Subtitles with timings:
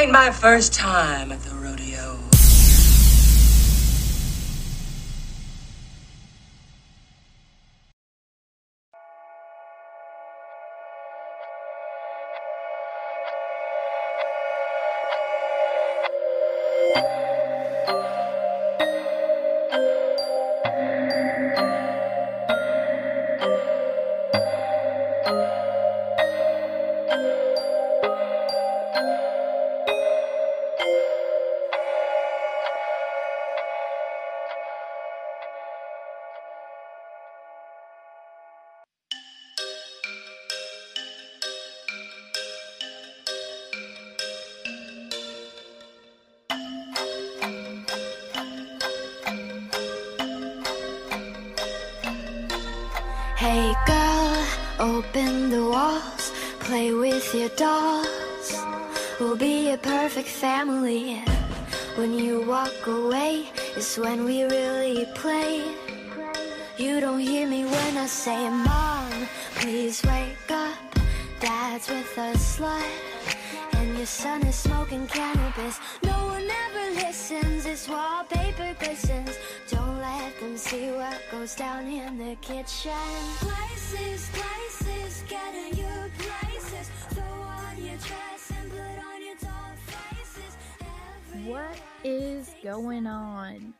[0.00, 1.59] Ain't my first time at the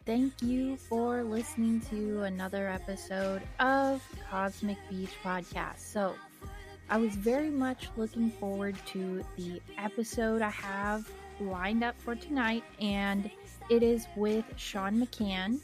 [0.04, 5.78] Thank you for listening to another episode of Cosmic Peach Podcast.
[5.78, 6.14] So,
[6.88, 11.08] I was very much looking forward to the episode I have
[11.40, 13.30] lined up for tonight, and
[13.70, 15.60] it is with Sean McCann.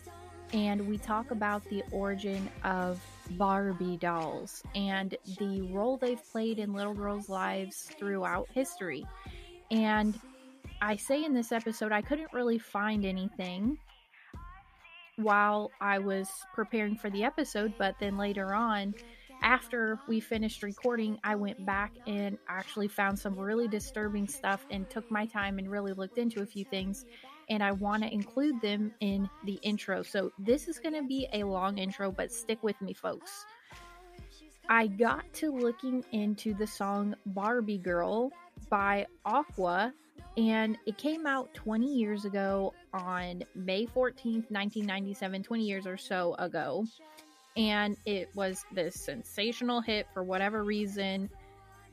[0.53, 3.00] And we talk about the origin of
[3.33, 9.04] Barbie dolls and the role they've played in little girls' lives throughout history.
[9.72, 10.19] And
[10.81, 13.78] I say in this episode, I couldn't really find anything
[15.16, 18.94] while I was preparing for the episode, but then later on,
[19.43, 24.88] after we finished recording, I went back and actually found some really disturbing stuff and
[24.88, 27.04] took my time and really looked into a few things.
[27.49, 30.03] And I want to include them in the intro.
[30.03, 33.47] So this is going to be a long intro, but stick with me, folks.
[34.69, 38.33] I got to looking into the song Barbie Girl
[38.69, 39.93] by Aqua,
[40.37, 46.34] and it came out 20 years ago on May 14th, 1997, 20 years or so
[46.39, 46.84] ago.
[47.57, 51.31] And it was this sensational hit for whatever reason.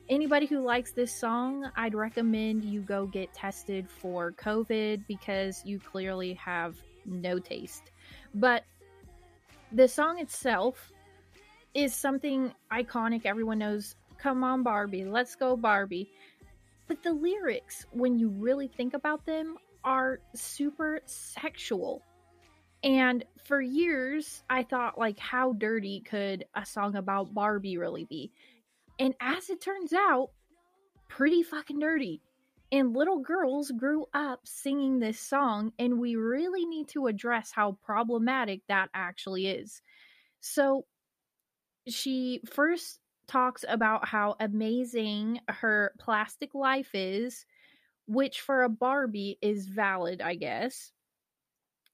[0.08, 5.78] Anybody who likes this song, I'd recommend you go get tested for COVID because you
[5.78, 6.76] clearly have
[7.06, 7.90] no taste.
[8.34, 8.64] But
[9.72, 10.92] the song itself
[11.72, 13.24] is something iconic.
[13.24, 16.10] Everyone knows, come on, Barbie, let's go, Barbie.
[16.86, 22.02] But the lyrics, when you really think about them, are super sexual.
[22.82, 28.30] And for years, I thought, like, how dirty could a song about Barbie really be?
[28.98, 30.30] And as it turns out,
[31.08, 32.20] pretty fucking dirty.
[32.72, 37.78] And little girls grew up singing this song, and we really need to address how
[37.84, 39.80] problematic that actually is.
[40.40, 40.84] So,
[41.86, 47.46] she first talks about how amazing her plastic life is,
[48.06, 50.92] which for a Barbie is valid, I guess.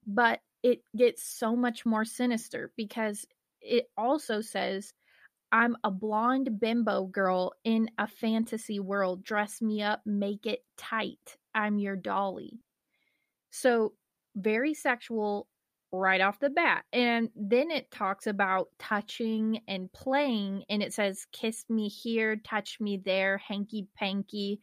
[0.06, 3.26] But it gets so much more sinister because
[3.60, 4.92] it also says,
[5.52, 9.24] I'm a blonde bimbo girl in a fantasy world.
[9.24, 11.36] Dress me up, make it tight.
[11.54, 12.60] I'm your dolly.
[13.50, 13.94] So,
[14.36, 15.48] very sexual
[15.92, 16.84] right off the bat.
[16.92, 22.78] And then it talks about touching and playing, and it says, Kiss me here, touch
[22.80, 24.60] me there, hanky panky.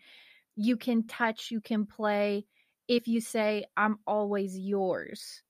[0.58, 2.46] You can touch, you can play.
[2.88, 5.44] If you say, I'm always yours.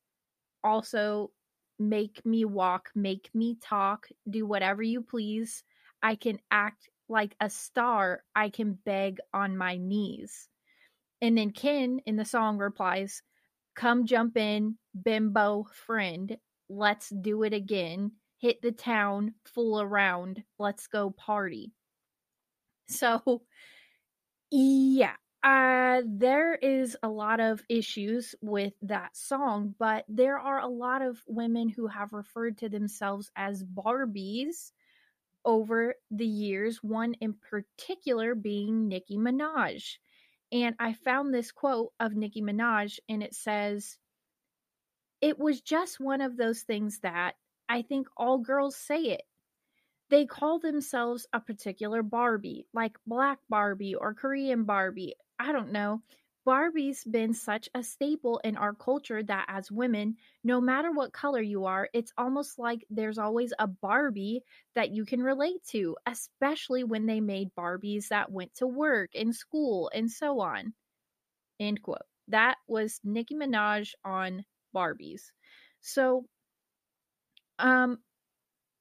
[0.64, 1.32] Also,
[1.80, 5.64] make me walk, make me talk, do whatever you please.
[6.04, 10.50] I can act like a star, I can beg on my knees.
[11.22, 13.24] And then Ken in the song replies,
[13.76, 16.36] Come jump in, bimbo friend.
[16.68, 18.12] Let's do it again.
[18.40, 20.44] Hit the town, fool around.
[20.60, 21.72] Let's go party.
[22.90, 23.42] So,
[24.52, 30.68] yeah, uh, there is a lot of issues with that song, but there are a
[30.68, 34.72] lot of women who have referred to themselves as Barbies
[35.46, 39.98] over the years, one in particular being Nicki Minaj.
[40.52, 43.98] And I found this quote of Nicki Minaj, and it says,
[45.22, 47.36] It was just one of those things that
[47.70, 49.27] I think all girls say it.
[50.10, 55.16] They call themselves a particular Barbie, like Black Barbie or Korean Barbie.
[55.40, 56.02] I don't know.
[56.46, 61.42] Barbie's been such a staple in our culture that as women, no matter what color
[61.42, 64.44] you are, it's almost like there's always a Barbie
[64.76, 69.36] that you can relate to, especially when they made Barbies that went to work and
[69.36, 70.74] school and so on.
[71.60, 72.06] End quote.
[72.30, 74.46] That was Nicki Minaj on
[74.76, 75.32] Barbies.
[75.82, 76.26] So,
[77.60, 78.00] um,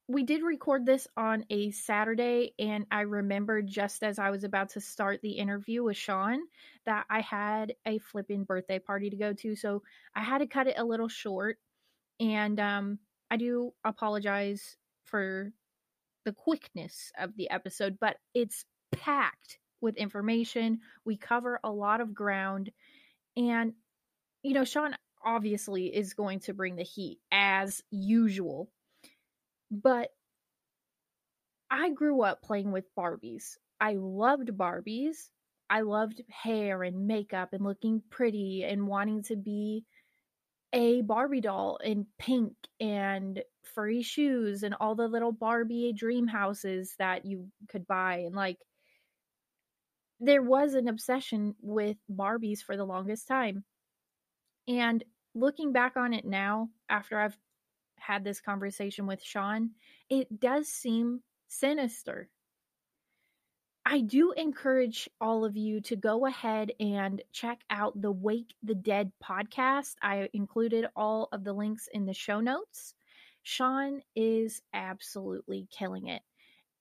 [0.09, 4.71] we did record this on a Saturday, and I remembered just as I was about
[4.71, 6.39] to start the interview with Sean
[6.85, 9.57] that I had a flipping birthday party to go to.
[9.57, 9.83] So
[10.15, 11.59] I had to cut it a little short.
[12.21, 12.99] And um,
[13.31, 15.51] I do apologize for
[16.25, 20.81] the quickness of the episode, but it's packed with information.
[21.05, 22.71] We cover a lot of ground.
[23.37, 23.73] And,
[24.45, 28.71] you know, Sean obviously is going to bring the heat as usual
[29.71, 30.11] but
[31.71, 33.57] I grew up playing with Barbies.
[33.81, 35.29] I loved Barbies.
[35.69, 39.85] I loved hair and makeup and looking pretty and wanting to be
[40.73, 43.43] a Barbie doll in pink and
[43.75, 48.19] furry shoes and all the little Barbie dream houses that you could buy.
[48.19, 48.59] And like,
[50.21, 53.65] there was an obsession with Barbies for the longest time.
[54.69, 55.05] And
[55.35, 57.37] looking back on it now, after I've
[57.99, 59.71] had this conversation with Sean,
[60.09, 62.29] it does seem sinister.
[63.89, 68.75] I do encourage all of you to go ahead and check out the Wake the
[68.75, 69.95] Dead podcast.
[70.03, 72.95] I included all of the links in the show notes.
[73.45, 76.23] Sean is absolutely killing it.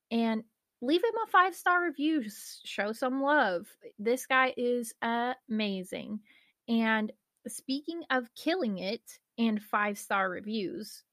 [0.09, 0.43] And
[0.81, 2.23] leave him a five star review.
[2.63, 3.67] Show some love.
[3.99, 6.21] This guy is amazing.
[6.67, 7.11] And
[7.47, 11.03] speaking of killing it and five star reviews,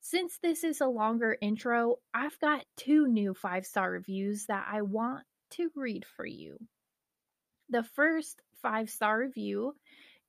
[0.00, 4.82] since this is a longer intro, I've got two new five star reviews that I
[4.82, 6.58] want to read for you.
[7.68, 9.74] The first five star review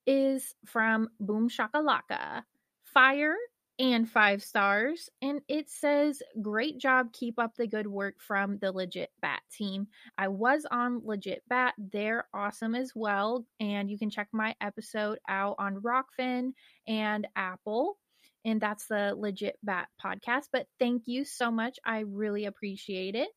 [0.06, 2.44] is from Boom Shakalaka.
[2.84, 3.36] Fire
[3.80, 5.10] and five stars.
[5.22, 7.12] And it says, Great job.
[7.14, 9.88] Keep up the good work from the Legit Bat team.
[10.18, 11.76] I was on Legit Bat.
[11.78, 13.46] They're awesome as well.
[13.60, 16.54] And you can check my episode out on Rokfin
[16.88, 17.98] and Apple
[18.46, 20.48] and that's the Legit Bat podcast.
[20.52, 21.80] But thank you so much.
[21.86, 23.30] I really appreciate it.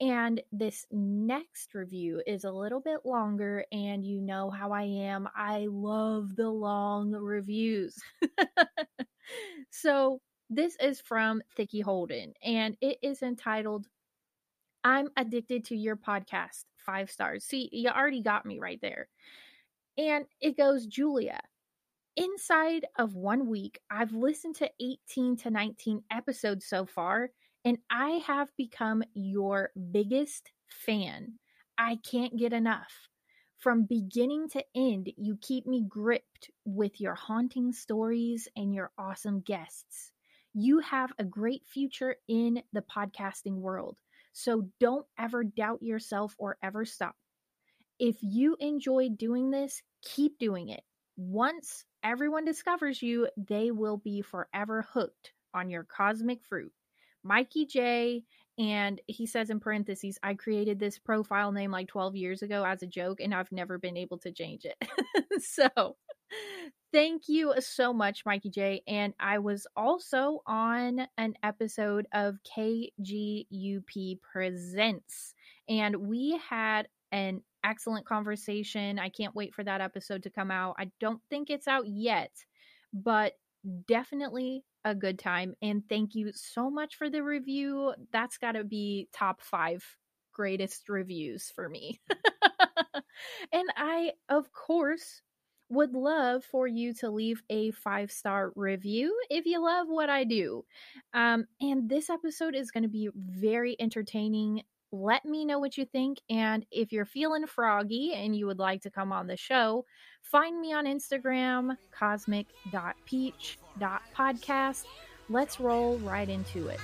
[0.00, 5.28] And this next review is a little bit longer, and you know how I am.
[5.36, 7.96] I love the long reviews.
[9.74, 13.88] so, this is from Thicky Holden, and it is entitled
[14.84, 16.64] I'm Addicted to Your Podcast.
[16.76, 17.44] Five stars.
[17.44, 19.08] See, you already got me right there.
[19.98, 21.40] And it goes, Julia,
[22.16, 27.30] inside of one week, I've listened to 18 to 19 episodes so far,
[27.64, 31.32] and I have become your biggest fan.
[31.78, 33.08] I can't get enough.
[33.64, 39.40] From beginning to end, you keep me gripped with your haunting stories and your awesome
[39.40, 40.12] guests.
[40.52, 43.96] You have a great future in the podcasting world,
[44.34, 47.16] so don't ever doubt yourself or ever stop.
[47.98, 50.82] If you enjoy doing this, keep doing it.
[51.16, 56.72] Once everyone discovers you, they will be forever hooked on your cosmic fruit.
[57.22, 58.24] Mikey J.
[58.58, 62.82] And he says in parentheses, I created this profile name like 12 years ago as
[62.82, 64.76] a joke, and I've never been able to change it.
[65.42, 65.96] so
[66.92, 68.82] thank you so much, Mikey J.
[68.86, 75.34] And I was also on an episode of KGUP Presents,
[75.68, 79.00] and we had an excellent conversation.
[79.00, 80.76] I can't wait for that episode to come out.
[80.78, 82.30] I don't think it's out yet,
[82.92, 83.32] but
[83.88, 85.54] definitely a good time.
[85.62, 87.94] And thank you so much for the review.
[88.12, 89.84] That's got to be top five
[90.32, 92.00] greatest reviews for me.
[93.52, 95.22] and I, of course,
[95.70, 100.24] would love for you to leave a five star review if you love what I
[100.24, 100.64] do.
[101.14, 104.62] Um, and this episode is going to be very entertaining
[104.94, 106.20] let me know what you think.
[106.30, 109.84] And if you're feeling froggy and you would like to come on the show,
[110.22, 114.84] find me on Instagram, cosmic.peach.podcast.
[115.28, 116.78] Let's roll right into it.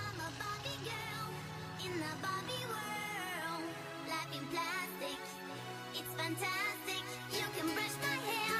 [6.16, 7.04] fantastic.
[7.32, 8.56] You can brush my hair,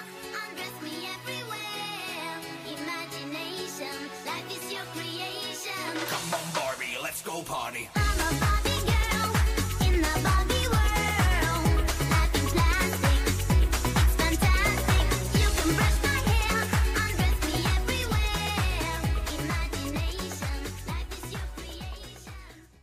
[0.48, 2.34] undress me everywhere.
[2.66, 5.92] Imagination, life is your creation.
[6.08, 7.88] Come on, Barbie, let's go party.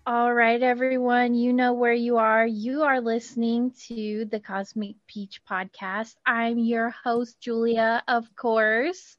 [0.07, 2.47] All right, everyone, you know where you are.
[2.47, 6.15] You are listening to the Cosmic Peach podcast.
[6.25, 9.17] I'm your host, Julia, of course.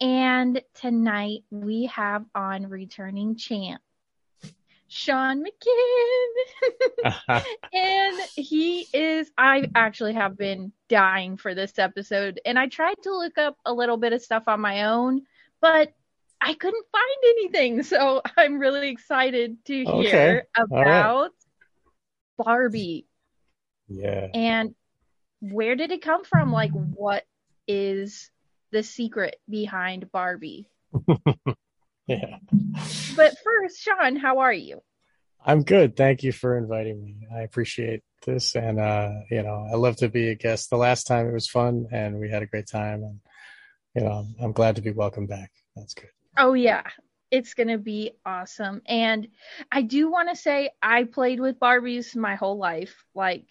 [0.00, 3.80] And tonight we have on returning champ,
[4.88, 7.14] Sean McCann.
[7.72, 12.40] and he is, I actually have been dying for this episode.
[12.44, 15.22] And I tried to look up a little bit of stuff on my own,
[15.60, 15.92] but
[16.44, 17.82] I couldn't find anything.
[17.82, 20.02] So I'm really excited to Okay.
[20.02, 21.00] hear All right.
[21.00, 21.30] about
[22.36, 23.06] Barbie
[23.88, 24.28] yeah.
[24.34, 24.74] and
[25.40, 26.52] where did it come from?
[26.52, 27.24] Like, what
[27.66, 28.30] is
[28.72, 30.68] the secret behind Barbie?
[32.06, 32.36] Yeah.
[33.16, 34.82] But first, Sean, how are you?
[35.42, 35.96] I'm good.
[35.96, 37.26] Thank you for inviting me.
[37.34, 38.54] I appreciate this.
[38.56, 40.68] And, uh, you know, I love to be a guest.
[40.68, 43.02] The last time it was fun and we had a great time.
[43.04, 43.20] And,
[43.94, 45.50] you know, I'm glad to be welcome back.
[45.74, 46.10] That's good.
[46.36, 46.82] Oh, yeah.
[47.30, 48.82] It's going to be awesome.
[48.86, 49.28] And
[49.72, 53.04] I do want to say I played with Barbies my whole life.
[53.14, 53.46] Like,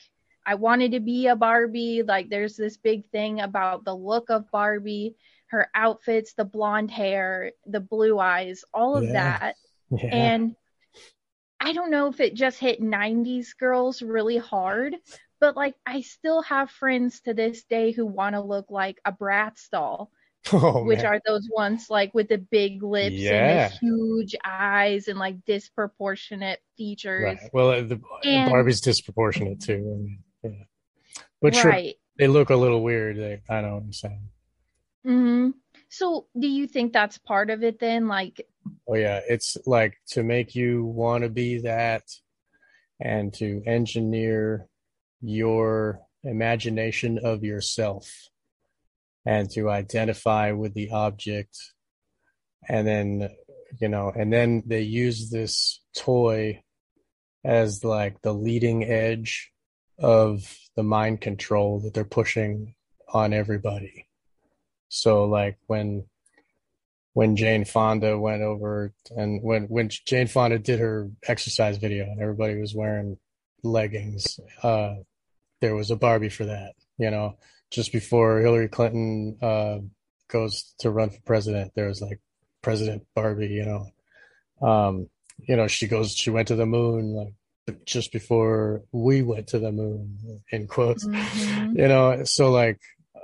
[0.46, 2.04] I wanted to be a Barbie.
[2.04, 5.16] Like, there's this big thing about the look of Barbie,
[5.48, 9.12] her outfits, the blonde hair, the blue eyes, all of Yeah.
[9.40, 9.56] that.
[9.92, 10.08] Yeah.
[10.12, 10.56] And
[11.60, 14.96] I don't know if it just hit 90s girls really hard,
[15.40, 19.12] but like, I still have friends to this day who want to look like a
[19.12, 20.12] Bratz doll
[20.52, 21.06] oh, which man.
[21.06, 23.66] are those ones like with the big lips Yeah.
[23.66, 27.24] and the huge eyes and like disproportionate features.
[27.24, 27.50] right.
[27.54, 30.10] Well, the And- Barbie's disproportionate too.
[30.44, 30.52] Yeah.
[31.42, 31.96] But sure, right.
[32.18, 33.18] they look a little weird.
[33.18, 34.30] They, I know what I'm saying.
[35.06, 35.50] hmm
[35.90, 38.08] So, do you think that's part of it then?
[38.08, 38.46] Like,
[38.88, 42.04] Oh yeah, it's like to make you want to be that
[43.00, 44.68] and to engineer
[45.22, 48.10] your imagination of yourself
[49.26, 51.58] and to identify with the object
[52.68, 53.30] and then
[53.80, 56.62] you know and then they use this toy
[57.44, 59.52] as like the leading edge
[60.00, 62.74] of the mind control that they're pushing
[63.14, 64.08] on everybody
[64.90, 66.06] so like when
[67.14, 72.20] when Jane Fonda went over and when when Jane Fonda did her exercise video and
[72.20, 73.18] everybody was wearing
[73.64, 74.96] leggings, uh,
[75.62, 76.74] there was a Barbie for that.
[76.98, 77.38] You know,
[77.74, 79.80] just before Hillary Clinton uh,
[80.30, 82.22] goes to run for president, there was like
[82.62, 83.48] President Barbie.
[83.48, 87.34] You know, um, you know she goes, she went to the moon like
[87.86, 90.20] just before we went to the moon
[90.52, 91.78] in quotes mhm.
[91.78, 92.80] you know so like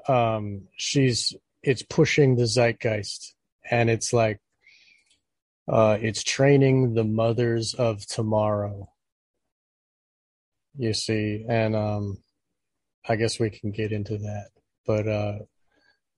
[0.08, 3.36] um she's it's pushing the zeitgeist
[3.70, 4.40] and it's like
[5.68, 8.90] uh it's training the mothers of tomorrow
[10.78, 12.18] you see and um
[13.10, 14.50] i guess we can get into that.
[14.86, 15.40] But uh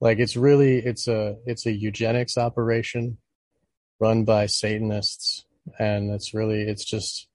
[0.00, 3.18] like it's really it's a it's a eugenics operation
[3.98, 5.44] run by satanists.
[5.78, 7.28] And it's really it's just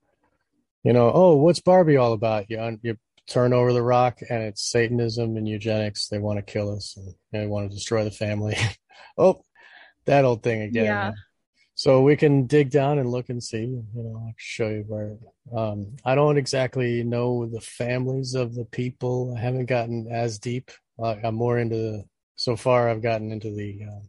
[0.84, 2.46] you know oh what's barbie all about?
[2.48, 2.96] You you
[3.26, 6.08] turn over the rock and it's satanism and eugenics.
[6.08, 8.56] They want to kill us and they want to destroy the family.
[9.20, 9.42] Oh
[10.06, 10.84] that old thing again.
[10.84, 11.12] Yeah.
[11.78, 14.84] So we can dig down and look and see you know i can show you
[14.88, 15.16] where
[15.56, 19.32] um i don't exactly know the families of the people.
[19.36, 20.72] I haven't gotten as deep.
[21.00, 22.04] Uh, i'm more into the,
[22.34, 24.04] so far i've gotten into the uh,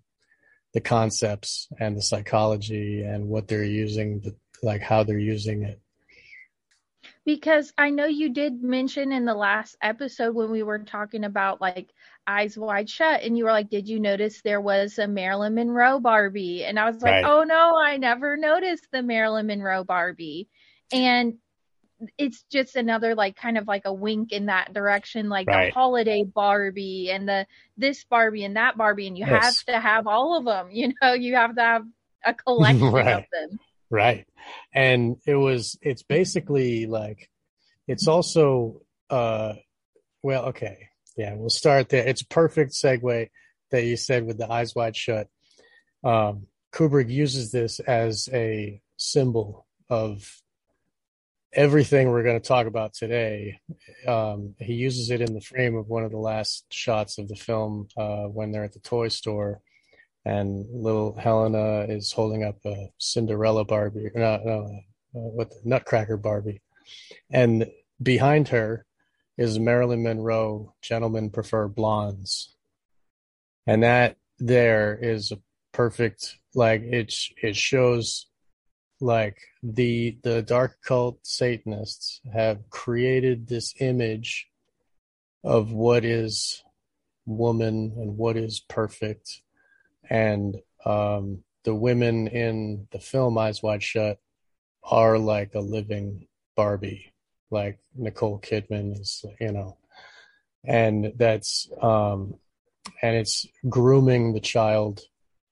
[0.74, 5.80] the concepts and the psychology and what they're using the, like how they're using it
[7.26, 11.62] because I know you did mention in the last episode when we were talking about
[11.62, 11.90] like
[12.26, 16.00] Eyes Wide Shut, and you were like, Did you notice there was a Marilyn Monroe
[16.00, 16.64] Barbie?
[16.66, 17.26] And I was like, Right.
[17.26, 20.48] Oh no, I never noticed the Marilyn Monroe Barbie.
[20.92, 21.36] And
[22.18, 25.68] it's just another like kind of like a wink in that direction, like Right.
[25.68, 27.46] the holiday Barbie and the
[27.78, 30.70] this Barbie and that Barbie, and you have to have all of them.
[30.72, 31.84] You know, you have to have
[32.26, 33.60] a collection of them.
[33.90, 34.26] Right.
[34.74, 37.30] And it was, it's basically like,
[37.88, 39.54] it's also, uh,
[40.22, 40.90] well, okay.
[41.18, 42.08] Yeah, we'll start there.
[42.08, 43.30] It's a perfect segue
[43.72, 45.28] that you said with the eyes wide shut.
[46.04, 50.42] Um, Kubrick uses this as a symbol of
[51.52, 53.60] everything we're going to talk about today.
[54.08, 57.36] Um, he uses it in the frame of one of the last shots of the
[57.36, 59.62] film uh, when they're at the toy store
[60.26, 64.80] and little Helena is holding up a Cinderella Barbie, no, no,
[65.16, 66.62] uh, what the Nutcracker Barbie,
[67.30, 67.68] and
[68.02, 68.86] behind her
[69.38, 72.56] is Marilyn Monroe, gentlemen prefer blondes.
[73.66, 75.40] And that there is a
[75.72, 78.26] perfect like it it shows
[79.00, 84.48] like the the dark cult satanists have created this image
[85.44, 86.64] of what is
[87.26, 89.42] woman and what is perfect
[90.10, 94.20] and um the women in the film eyes wide shut
[94.84, 97.14] are like a living barbie
[97.52, 99.78] like nicole kidman is you know
[100.66, 102.36] and that's um
[103.02, 105.02] and it's grooming the child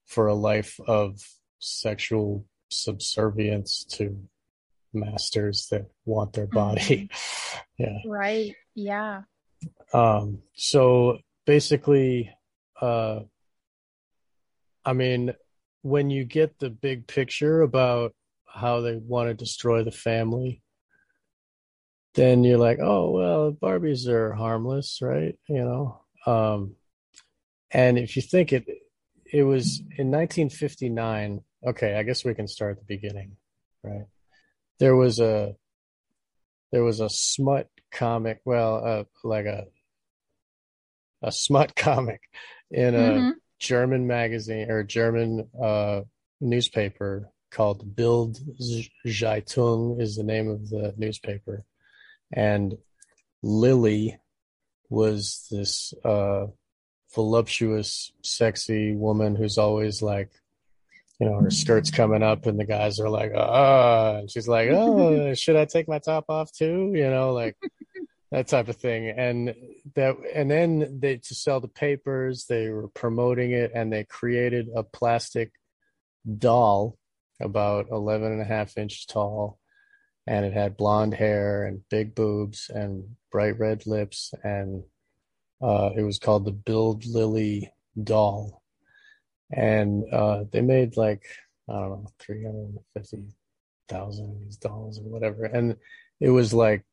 [0.05, 1.19] for a life of
[1.59, 4.17] sexual subservience to
[4.93, 7.09] masters that want their body.
[7.77, 7.97] yeah.
[8.05, 8.55] Right.
[8.75, 9.23] Yeah.
[9.93, 12.33] Um, so basically,
[12.81, 13.21] uh,
[14.87, 15.33] I mean,
[15.81, 18.15] when you get the big picture about
[18.47, 20.61] how they want to destroy the family,
[22.15, 25.37] then you're like, oh, well, Barbies are harmless, right?
[25.49, 26.01] You know?
[26.25, 26.75] Um,
[27.69, 28.65] and if you think it,
[29.25, 31.41] it was in 1959.
[31.67, 33.35] Okay, I guess we can start at the beginning,
[33.83, 34.05] right?
[34.79, 35.53] There was a
[36.71, 39.65] there was a smut comic, well, uh, like a
[41.21, 42.21] a smut comic
[42.71, 43.33] in a Mhm.
[43.59, 46.01] German magazine or German uh,
[46.41, 48.37] newspaper called Bild
[49.05, 51.63] Zeitung is the name of the newspaper,
[52.31, 52.77] and
[53.43, 54.17] Lilli
[54.89, 56.47] was this uh,
[57.13, 60.29] voluptuous, sexy woman who's always like,
[61.19, 64.69] you know, her skirt's coming up, and the guys are like, ah, and she's like,
[64.71, 66.91] oh, should I take my top off too?
[66.93, 67.57] You know, like
[68.31, 69.09] that type of thing.
[69.09, 69.55] And
[69.95, 74.67] that, and then they to sell the papers, they were promoting it, and they created
[74.75, 75.51] a plastic
[76.37, 76.97] doll
[77.41, 79.59] about 11 and a half inches tall.
[80.25, 84.33] And it had blonde hair and big boobs and bright red lips.
[84.43, 84.83] And
[85.61, 87.69] uh, it was called the Bild Lilli
[88.01, 88.61] doll,
[89.51, 91.25] and uh, they made like
[91.69, 93.23] I don't know three hundred fifty
[93.89, 95.77] thousand of these dolls or whatever, and
[96.19, 96.85] it was like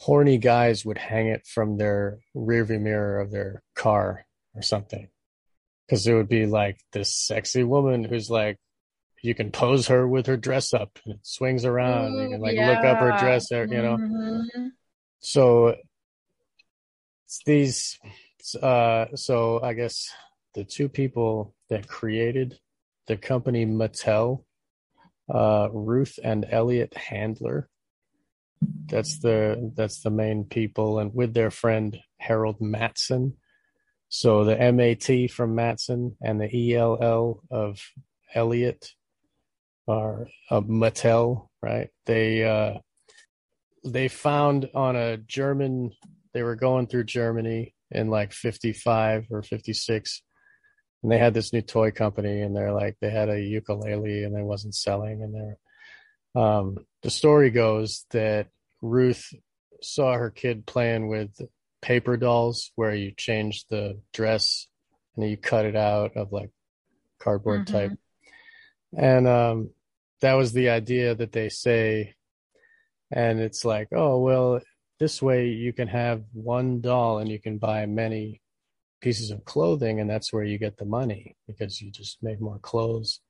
[0.00, 5.08] horny guys would hang it from their rearview mirror of their car or something,
[5.86, 8.56] because it would be like this sexy woman who's like.
[9.20, 12.12] You can pose her with her dress up and it swings around.
[12.22, 13.18] you can like look up her Yeah.
[13.20, 13.96] dress, you know.
[13.98, 14.68] Mhm.
[15.18, 15.74] So
[17.24, 17.98] it's these
[18.62, 20.08] uh so I guess
[20.54, 22.60] the two people that created
[23.08, 24.44] the company Mattel,
[25.28, 27.68] uh Ruth and Elliot Handler.
[28.86, 33.34] That's the that's the main people and with their friend Harold Matson.
[34.08, 37.80] So the MAT from Matson and the ELL of
[38.34, 38.92] Elliot
[39.86, 41.88] are uh, Mattel, right?
[42.06, 42.78] They uh
[43.84, 45.92] they found on a German
[46.34, 50.22] they were going through Germany in like 55 or 56
[51.02, 54.34] and they had this new toy company and they're like they had a ukulele and
[54.34, 55.58] they wasn't selling and they're
[56.38, 56.66] um
[57.02, 58.48] the story goes that
[58.82, 59.24] Ruth
[59.82, 61.30] saw her kid playing with
[61.80, 64.66] paper dolls where you change the dress
[65.16, 66.50] and you cut it out of like
[67.18, 67.72] cardboard Mhm.
[67.72, 67.98] type.
[68.96, 69.70] And um
[70.20, 72.14] that was the idea that they say.
[73.10, 74.60] And it's like oh well
[74.98, 78.42] this way you can have one doll and you can buy many
[79.00, 82.58] pieces of clothing and that's where you get the money because you just make more
[82.58, 83.20] clothes.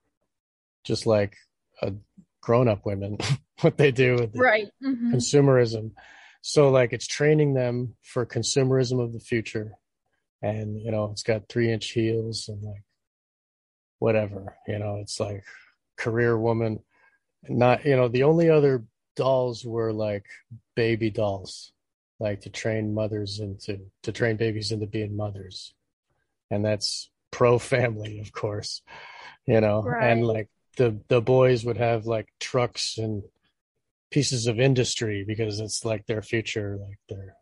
[0.84, 1.36] Just like
[1.82, 1.92] a
[2.40, 3.18] grown-up women
[3.60, 4.70] what they do with the Right.
[4.82, 5.12] Mhm.
[5.14, 5.92] consumerism
[6.40, 9.72] so like it's training them for consumerism of the future
[10.40, 12.84] and you know it's got three inch heels and like
[13.98, 15.44] whatever you know it's like
[15.96, 16.78] career woman
[17.48, 18.84] not you know the only other
[19.16, 20.26] dolls were like
[20.76, 21.72] baby dolls
[22.20, 25.74] like to train mothers into to train babies into being mothers
[26.50, 28.82] and that's pro family of course
[29.46, 30.10] you know Right.
[30.12, 33.22] and like the the boys would have like trucks and
[34.10, 37.34] pieces of industry because it's like their future like they're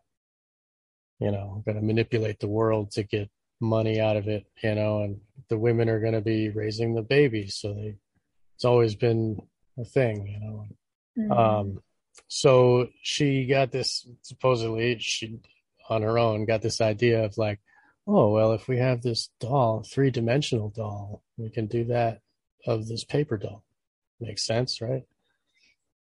[1.20, 5.02] you know going to manipulate the world to get money out of it you know
[5.02, 7.94] and the women are going to be raising the babies so they
[8.56, 9.38] it's always been
[9.78, 10.66] a thing you know
[11.18, 11.38] Mhm.
[11.38, 11.82] um
[12.28, 15.38] so she got this supposedly she
[15.88, 17.60] on her own got this idea of like
[18.06, 22.20] oh well if we have this doll three dimensional doll we can do that
[22.66, 23.64] of this paper doll
[24.20, 25.04] makes sense right?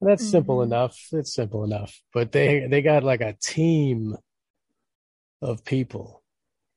[0.00, 0.64] And that's simple Mhm.
[0.64, 1.08] enough.
[1.12, 2.00] It's simple enough.
[2.14, 4.16] But they they got like a team
[5.42, 6.22] of people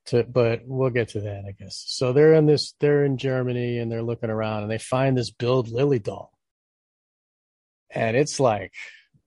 [0.05, 1.83] to but we'll get to that i guess.
[1.87, 5.31] So they're in this they're in germany and they're looking around and they find this
[5.31, 6.31] Bild Lilli doll.
[7.89, 8.73] And it's like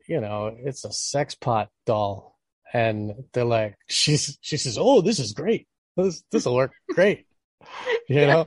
[0.08, 2.34] you know it's a sex pot doll.
[2.72, 5.66] And they're like, she's she says, "Oh, this is great.
[5.96, 6.72] This this will work.
[6.90, 7.26] Great."
[8.08, 8.44] You know,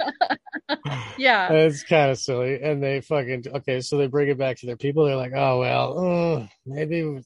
[1.18, 1.52] yeah.
[1.52, 3.82] it's kind of silly, and they fucking okay.
[3.82, 5.04] So they bring it back to their people.
[5.04, 7.22] They're like, "Oh well, uh, maybe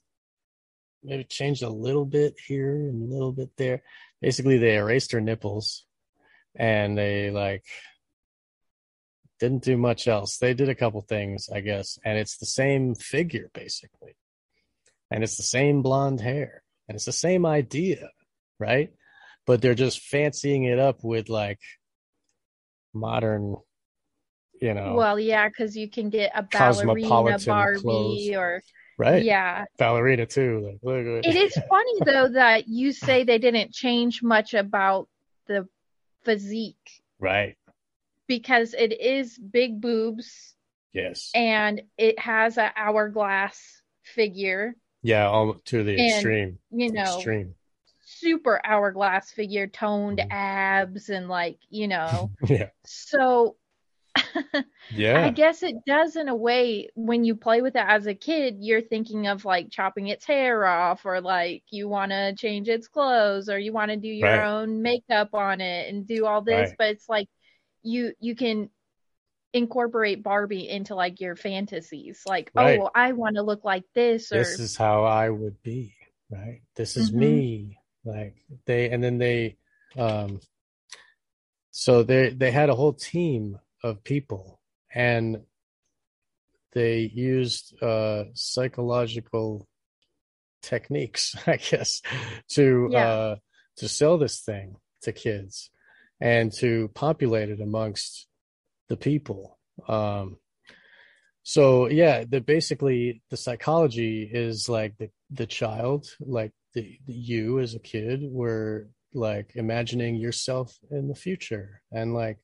[1.03, 3.83] maybe changed a little bit here and a little bit there."
[4.19, 5.85] Basically, they erased her nipples,
[6.55, 7.65] and they like
[9.39, 10.37] didn't do much else.
[10.37, 14.15] They did a couple things, I guess, and it's the same figure basically,
[15.11, 18.09] and it's the same blonde hair, and it's the same idea,
[18.59, 18.91] right?
[19.45, 21.59] But they're just fancying it up with like
[22.93, 23.55] modern,
[24.61, 28.29] you know, Well, yeah, because you can get a ballerina Barbie clothes.
[28.35, 28.61] or
[28.97, 29.23] right?
[29.23, 29.65] yeah.
[29.77, 30.77] ballerina too.
[30.81, 35.07] Like, It is funny though that you say they didn't change much about
[35.47, 35.67] the
[36.23, 37.55] physique right.
[38.27, 40.55] because it is big boobs
[40.93, 41.31] Yes.
[41.33, 46.59] and it has an hourglass figure, yeah, all to the and, extreme.
[46.71, 47.55] you know, Extreme.
[48.23, 50.31] Super hourglass figure, toned Mhm.
[50.31, 52.69] abs, and like, you know, Yeah.
[52.85, 53.57] so
[54.95, 55.25] Yeah.
[55.25, 58.57] I guess it does in a way when you play with it as a kid,
[58.59, 62.87] you're thinking of like chopping its hair off or like you want to change its
[62.87, 64.45] clothes or you want to do your Right.
[64.45, 66.75] own makeup on it and do all this, Right.
[66.77, 67.27] but it's like
[67.83, 68.69] you you can
[69.53, 72.23] incorporate Barbie into like your fantasies.
[72.25, 72.79] Like, Right.
[72.79, 75.95] oh, I want to look like this or this is how I would be,
[76.29, 76.61] right?
[76.75, 77.19] This is Mhm.
[77.19, 77.77] me.
[78.05, 78.35] Like
[78.65, 79.57] they and then they
[79.97, 80.39] um
[81.71, 84.59] so they they had a whole team of people
[84.93, 85.43] and
[86.73, 89.67] they used uh psychological
[90.61, 92.01] techniques, I guess,
[92.49, 93.07] to Yeah.
[93.07, 93.35] uh
[93.77, 95.69] to sell this thing to kids
[96.21, 98.27] and to populate it amongst
[98.89, 99.57] the people.
[99.87, 100.37] Um
[101.43, 107.59] so yeah, the basically the psychology is like the the child, like the, the you
[107.59, 112.39] as a kid, were like imagining yourself in the future and like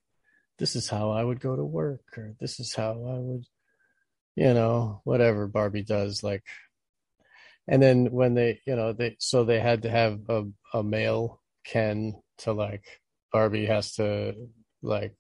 [0.60, 3.46] this is how I would go to work or this is how I would
[4.36, 6.44] you know whatever Barbie does like
[7.68, 11.42] and then when they you know they so they had to have a a male
[11.66, 12.84] Ken to like
[13.34, 14.36] Barbie has to
[14.84, 15.16] like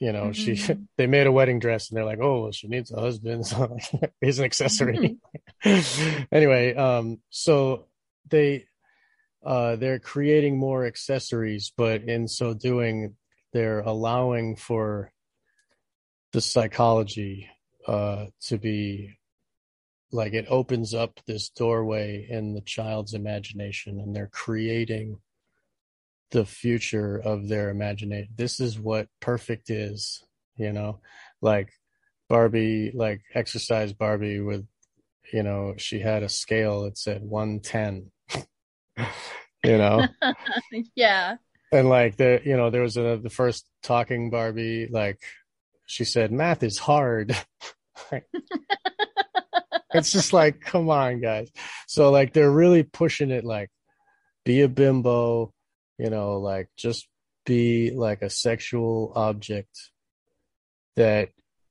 [0.00, 0.88] you know she Mhm.
[0.96, 3.46] they made a wedding dress and they're like oh well, she needs a husband.
[3.46, 3.76] So
[4.20, 5.18] he's an accessory.
[6.32, 7.86] Anyway um so
[8.30, 8.64] they
[9.44, 13.14] uh they're creating more accessories but in so doing
[13.52, 15.12] they're allowing for
[16.32, 17.48] the psychology
[17.86, 19.18] uh to be
[20.12, 25.18] like it opens up this doorway in the child's imagination and they're creating
[26.30, 30.24] the future of their imagination this is what perfect is
[30.56, 31.00] you know?
[31.40, 31.72] Like
[32.28, 34.66] barbie like exercise barbie with
[35.30, 38.10] you know she had a scale that said 110
[39.64, 40.06] you know?
[40.94, 41.36] Yeah.
[41.72, 45.20] and like the you know there was a the first talking barbie like
[45.86, 47.36] she said math is hard.
[49.96, 51.50] It's just like come on guys.
[51.86, 53.70] So like they're really pushing it like
[54.44, 55.52] be a bimbo
[55.98, 57.08] you know like just
[57.46, 59.90] be like a sexual object
[60.96, 61.28] that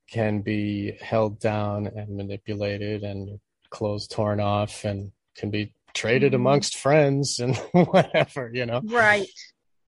[0.10, 6.36] can be held down and manipulated and clothes torn off and can be traded Mhm.
[6.36, 9.28] amongst friends and whatever you know Right.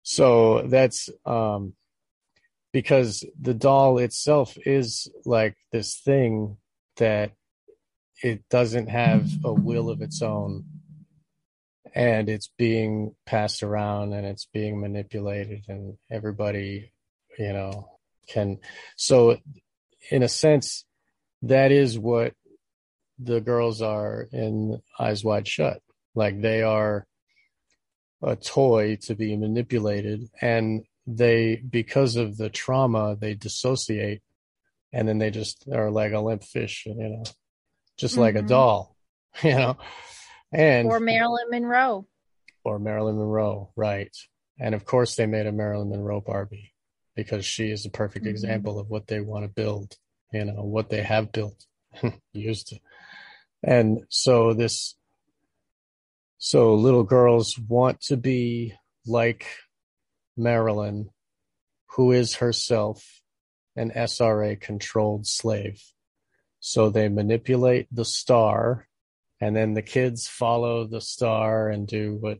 [0.04, 1.74] so that's um
[2.72, 6.58] because the doll itself is like this thing
[6.98, 7.32] that
[8.22, 10.64] it doesn't have a will of its own
[11.94, 16.92] and it's being passed around and it's being manipulated and everybody
[17.40, 17.90] you know
[18.28, 18.58] can
[18.96, 19.38] so
[20.12, 20.86] in a sense
[21.42, 22.34] that is what
[23.20, 25.82] the girls are in eyes wide shut
[26.16, 27.06] like they are
[28.24, 34.22] a toy to be manipulated and they because of the trauma they dissociate
[34.92, 37.24] and then they just are like a limp fish you know
[37.98, 38.48] just like a Mhm.
[38.48, 38.96] doll
[39.44, 39.78] you know
[40.52, 42.08] and Or Marilyn Monroe.
[42.64, 44.16] or Marilyn Monroe, right?
[44.60, 46.74] And of course, they made a Marilyn Monroe Barbie
[47.16, 48.30] because she is a perfect Mhm.
[48.30, 49.98] example of what they want to build,
[50.32, 51.66] you know, what they have built,
[52.34, 52.80] used to.
[53.64, 54.96] And so this,
[56.46, 58.76] so little girls want to be
[59.08, 59.48] like
[60.38, 61.10] Marilyn,
[61.96, 63.24] who is herself
[63.76, 65.82] an SRA controlled slave.
[66.60, 68.88] So they manipulate the star
[69.42, 72.38] and then the kids follow the star and do what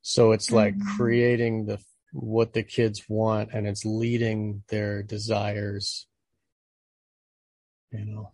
[0.00, 0.96] so it's like Mhm.
[0.96, 1.82] creating the
[2.12, 6.06] what the kids want and it's leading their desires
[7.90, 8.32] you know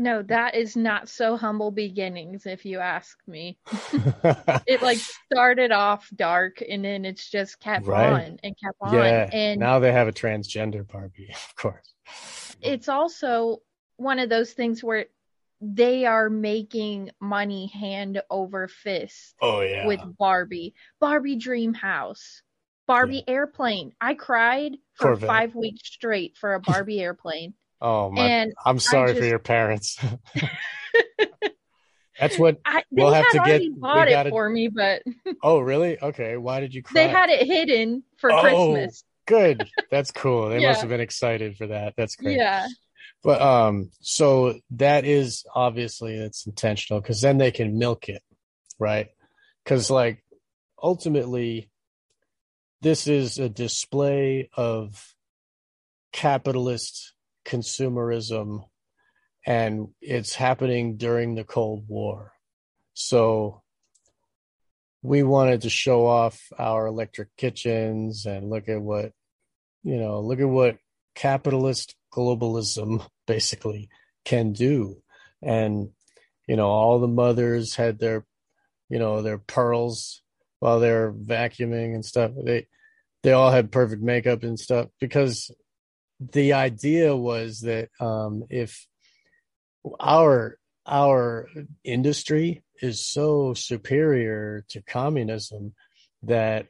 [0.00, 3.58] No, that is not so humble beginnings, if you ask me.
[4.66, 8.12] it like started off dark and then it's just kept Right.
[8.12, 8.94] on and kept on.
[8.94, 9.28] yeah.
[9.32, 11.92] and now they have a transgender Barbie, of course.
[12.62, 13.58] it's also
[13.96, 15.06] one of those things where
[15.60, 19.84] they are making money hand over fist Oh yeah.
[19.84, 20.74] with Barbie.
[21.00, 22.42] Barbie Dream House.
[22.86, 23.92] Barbie airplane.
[24.00, 25.26] I cried for Corvette.
[25.28, 27.54] five weeks straight for a Barbie airplane.
[27.80, 29.98] Oh my and I'm sorry for your parents.
[32.20, 35.02] That's what I, We'll have to get- bought it for me, but
[35.42, 36.00] Oh really?
[36.02, 36.36] Okay.
[36.36, 37.04] Why did you cry?
[37.04, 39.04] they had it hidden for Oh, Christmas.
[39.26, 39.68] Good.
[39.90, 40.48] That's cool.
[40.48, 40.68] They Yeah.
[40.68, 41.94] must have been excited for that.
[41.96, 42.38] That's great.
[42.38, 42.66] Yeah.
[43.22, 48.22] But um, so that is obviously it's intentional because then they can milk it,
[48.78, 49.08] right?
[49.64, 50.24] Because like
[50.82, 51.70] ultimately,
[52.80, 55.14] this is a display of
[56.12, 57.12] capitalist
[57.48, 58.64] consumerism,
[59.46, 62.32] and it's happening during the Cold War.
[62.94, 63.62] So
[65.02, 69.12] we wanted to show off our electric kitchens and look at what
[69.82, 70.76] you know, look at what
[71.14, 73.88] capitalist globalism basically
[74.24, 75.02] can do.
[75.42, 75.90] And,
[76.46, 78.26] you know, all the mothers had their,
[78.88, 80.22] you know, their pearls
[80.58, 82.32] while they're vacuuming and stuff.
[82.44, 82.66] They,
[83.22, 85.50] they all had perfect makeup and stuff because
[86.20, 88.86] the idea was that, um, if
[90.00, 91.48] our, our
[91.84, 95.74] industry is so superior to communism
[96.22, 96.66] that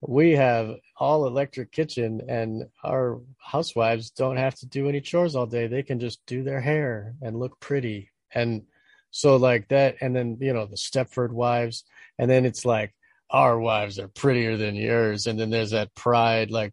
[0.00, 5.46] we have all electric kitchen and our housewives don't have to do any chores all
[5.46, 5.68] day.
[5.68, 8.10] They can just do their hair and look pretty.
[8.34, 8.62] And
[9.10, 11.84] so like that and then you know the stepford wives
[12.18, 12.94] and then it's like
[13.30, 15.26] our wives are prettier than yours.
[15.26, 16.72] And then there's that pride like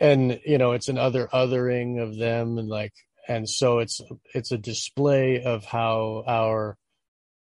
[0.00, 2.92] and you know it's an other othering of them and like
[3.28, 4.00] and so it's
[4.34, 6.76] it's a display of how our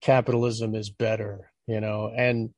[0.00, 2.50] capitalism is better you know and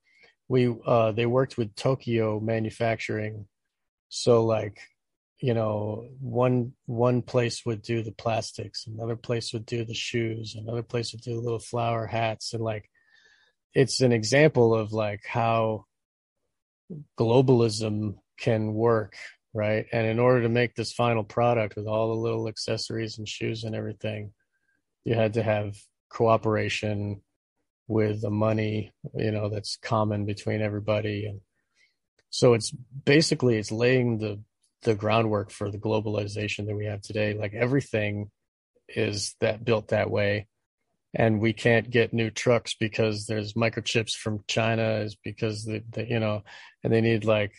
[0.50, 3.46] we uh they worked with Tokyo manufacturing.
[4.08, 4.80] So like
[5.38, 10.56] you know one one place would do the plastics another place would do the shoes
[10.58, 12.90] another place would do little flower hats and like
[13.72, 15.86] it's an example of like how
[17.18, 19.14] globalism can work
[19.52, 19.86] right?
[19.92, 23.64] And in order to make this final product with all the little accessories and shoes
[23.64, 24.32] and everything
[25.04, 25.76] you had to have
[26.10, 27.22] cooperation
[27.88, 31.26] with the money you know that's common between everybody.
[31.26, 31.40] And
[32.30, 34.40] so it's basically it's laying the
[34.82, 37.34] the groundwork for the globalization that we have today.
[37.34, 38.30] Like everything
[38.88, 40.46] is that built that way.
[41.12, 46.06] And we can't get new trucks because there's microchips from China is because the, the
[46.08, 46.42] you know
[46.84, 47.52] and they need like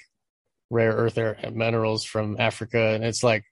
[0.72, 2.94] rare earth er- minerals from Africa.
[2.94, 3.44] And it's like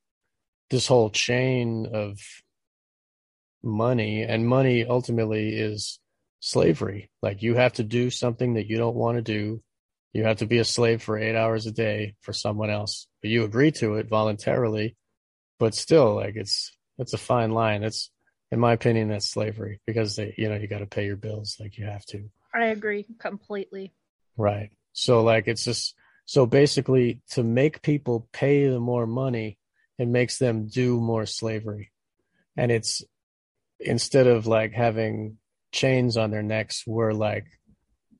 [0.71, 2.19] this whole chain of
[3.61, 5.99] money and money ultimately is
[6.39, 7.11] slavery.
[7.21, 9.61] Like you have to do something that you don't want to do.
[10.13, 13.07] You have to be a slave for 8 hours a day for someone else.
[13.21, 14.95] But you agree to it voluntarily
[15.59, 17.83] but still like it's it's a fine line.
[17.83, 18.09] It's
[18.51, 21.57] in my opinion that's slavery because they you know you got to pay your bills
[21.59, 22.29] like you have to.
[22.53, 23.93] I agree completely.
[24.37, 24.71] Right.
[24.93, 25.95] So like it's just
[26.29, 29.57] so basically to make people pay the more money,
[29.97, 31.91] it makes them do more slavery.
[32.55, 33.01] And it's
[33.79, 35.39] instead of like having
[35.71, 37.47] chains on their necks, we're like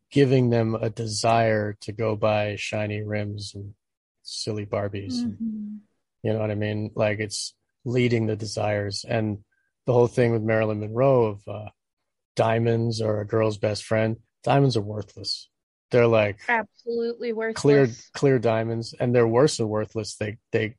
[0.10, 3.76] giving them a desire to go buy shiny rims and
[4.24, 5.14] silly Barbies.
[5.14, 5.82] Mhm.
[6.24, 6.90] You know what I mean?
[6.96, 7.54] Like it's
[7.86, 9.06] leading the desires.
[9.08, 9.44] And
[9.86, 11.70] the whole thing with Marilyn Monroe of uh,
[12.36, 15.49] diamonds or a girl's best friend, diamonds are worthless.
[15.92, 17.62] They're like Absolutely worthless.
[17.62, 20.16] clear clear diamonds and they're worse than worthless.
[20.16, 20.76] They they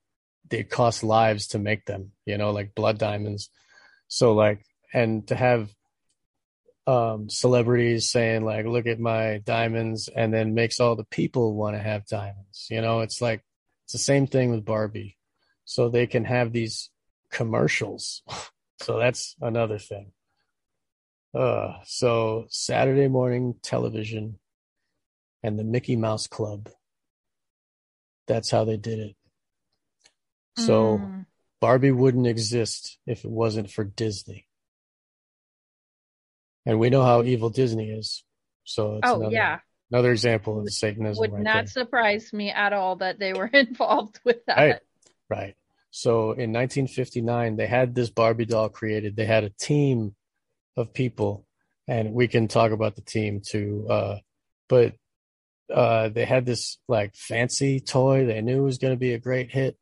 [0.49, 3.51] they cost lives to make them, you know, like blood diamonds.
[4.09, 5.70] So like and to have
[6.87, 11.77] um celebrities saying like look at my diamonds and then makes all the people want
[11.77, 12.66] to have diamonds.
[12.70, 13.42] You know, it's like
[13.85, 15.16] it's the same thing with Barbie.
[15.64, 16.90] So they can have these
[17.31, 18.23] commercials.
[18.83, 20.12] so that's another thing.
[21.33, 24.39] Uh so Saturday morning television
[25.42, 26.68] and the Mickey Mouse Club.
[28.26, 29.16] That's how they did it.
[30.57, 31.26] So Mm.
[31.61, 34.46] Barbie wouldn't exist if it wasn't for Disney.
[36.66, 38.24] And we know how evil Disney is.
[38.64, 39.59] So it's Oh another, yeah,
[39.90, 41.66] another example of Satanism would right not there.
[41.66, 44.57] surprise me at all that they were involved with that.
[44.57, 44.81] Right.
[45.29, 45.55] Right.
[45.90, 49.16] So in 1959, they had this Barbie doll created.
[49.16, 50.14] They had a team
[50.76, 51.46] of people,
[51.88, 53.87] and we can talk about the team too.
[53.90, 54.16] Uh,
[54.68, 54.94] but
[55.72, 59.50] uh, they had this like fancy toy they knew was going to be a great
[59.50, 59.76] hit,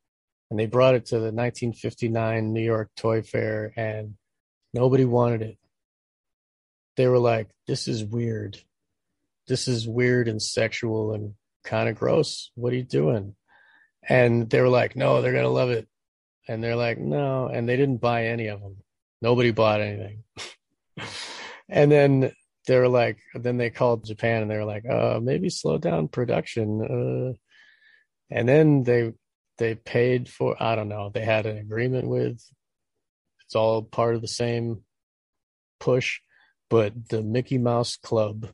[0.51, 4.15] and they brought it to the 1959 New York Toy Fair, and
[4.75, 5.59] Nobody wanted it.
[6.97, 8.59] They were like, this is weird.
[9.47, 12.51] This is weird and sexual and kind of gross.
[12.55, 13.35] What are you doing?
[14.07, 15.89] And they were like, no, they're going to love it.
[16.47, 17.47] And they're like, no.
[17.47, 18.77] And they didn't buy any of them.
[19.23, 20.25] Nobody bought anything.
[21.69, 22.33] and then
[22.69, 26.07] they were like, then they called Japan and they were like, uh, maybe slow down
[26.07, 26.83] production.
[26.83, 27.33] Uh,
[28.31, 29.13] and then they,
[29.57, 32.45] they paid for, I don't know, they had an agreement with,
[33.45, 34.83] it's all part of the same
[35.81, 36.21] push,
[36.69, 38.49] but the Mickey Mouse Club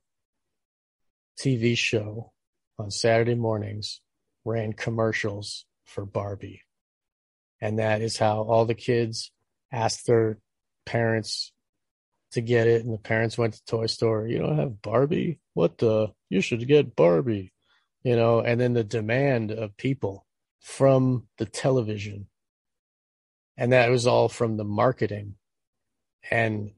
[1.38, 2.32] TV show
[2.78, 4.00] on Saturday mornings
[4.44, 6.62] ran commercials for Barbie.
[7.60, 9.32] And that is how all the kids
[9.72, 10.38] asked their
[10.86, 11.52] parents
[12.34, 12.84] to get it.
[12.84, 14.26] And the parents went to Toy Store.
[14.26, 15.40] You don't have Barbie?
[15.54, 16.12] What the?
[16.30, 17.52] You should get Barbie.
[18.02, 20.26] You know, and then the demand of people
[20.60, 22.26] from the television.
[23.56, 25.36] And that was all from the marketing.
[26.30, 26.72] And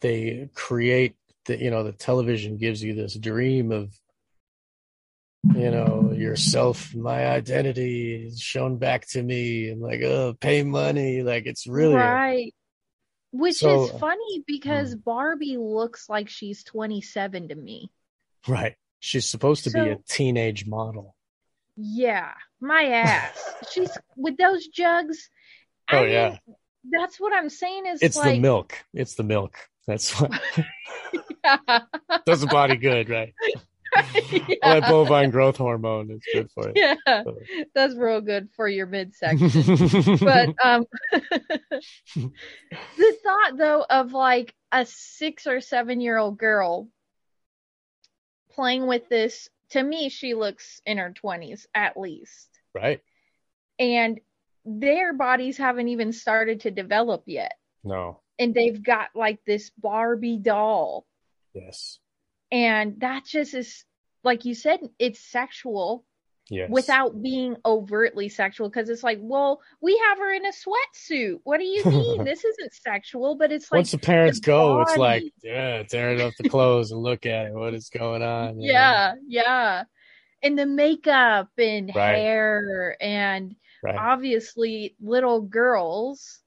[0.00, 3.98] they create the, you know, the television gives you this dream of
[5.54, 11.22] you know yourself my identity is shown back to me and like oh pay money
[11.22, 12.52] like it's really right
[13.32, 15.04] which So- is funny because mm.
[15.04, 17.90] barbie looks like she's 27 to me.
[18.46, 18.76] Right.
[19.00, 21.14] She's supposed to be a teenage model.
[21.76, 23.54] Yeah my ass.
[23.70, 25.30] She's with those jugs.
[25.88, 26.36] I oh mean, yeah.
[26.90, 28.74] that's what i'm saying is it's like the milk.
[28.92, 29.56] It's the milk.
[29.86, 30.30] That's what
[32.26, 33.32] does the body good right
[34.62, 37.22] all that bovine growth hormone is good for it yeah.
[37.74, 39.48] That's real good for your midsection.
[40.18, 46.88] But um the thought though of like a six or seven year old girl
[48.50, 52.48] playing with this to me she looks in her 20s at least.
[52.74, 53.00] Right.
[53.78, 54.20] And
[54.64, 57.54] their bodies haven't even started to develop yet.
[57.84, 58.20] No.
[58.38, 61.06] And they've got like this barbie doll.
[61.54, 61.98] Yes
[62.50, 63.84] and that just is
[64.24, 66.04] like you said it's sexual
[66.50, 66.70] yes.
[66.70, 71.40] without being overtly sexual because it's like well we have her in a sweatsuit.
[71.44, 72.24] What do you mean?
[72.24, 76.12] This isn't sexual but it's like once the parents the go it's like yeah tear
[76.12, 78.72] it off the clothes and look at it what is going on you know?
[78.72, 79.84] yeah yeah.
[80.42, 82.14] And the makeup and Right.
[82.14, 83.96] hair and right.
[83.96, 86.40] obviously little girls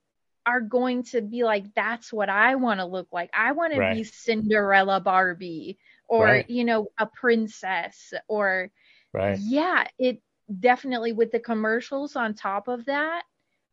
[0.46, 3.30] are going to be like that's what i want to look like.
[3.34, 5.78] I want to be cinderella barbie
[6.12, 6.50] or Right.
[6.50, 8.70] you know a princess or
[9.14, 10.22] right yeah it
[10.60, 13.24] definitely with the commercials on top of that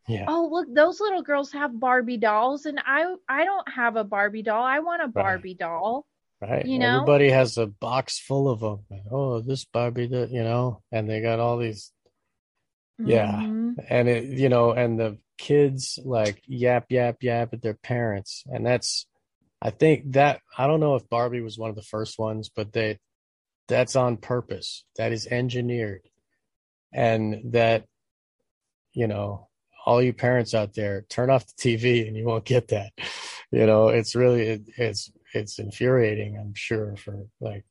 [0.07, 4.05] yeah oh look those little girls have barbie dolls and i i don't have a
[4.05, 6.07] barbie doll i want a barbie doll
[6.41, 6.65] Right.
[6.65, 6.99] You know?
[7.03, 8.85] Everybody has a box full of them.
[9.11, 11.91] Oh, this Barbie, that you know, and they got all these.
[12.97, 13.33] Yeah.
[13.43, 13.75] Mhm.
[13.91, 18.45] And it, you know, and the kids like yap, yap, yap at their parents.
[18.47, 19.07] And that's,
[19.61, 22.73] I think that, I don't know if Barbie was one of the first ones, but
[22.73, 22.99] they,
[23.67, 24.85] that's on purpose.
[24.97, 26.03] That is engineered.
[26.93, 27.85] And that,
[28.93, 29.49] you know,
[29.85, 32.93] all you parents out there, turn off the TV and you won't get that.
[33.51, 37.65] You know, it's really, it, it's, it's infuriating, I'm sure, for like,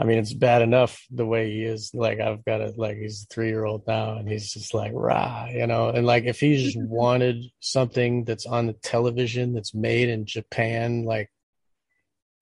[0.00, 1.90] I mean, it's bad enough the way he is.
[1.92, 4.92] Like, I've got a, like, he's a three year old now and he's just like,
[4.94, 9.74] rah, you know, and like, if he just wanted something that's on the television that's
[9.74, 11.30] made in Japan, like,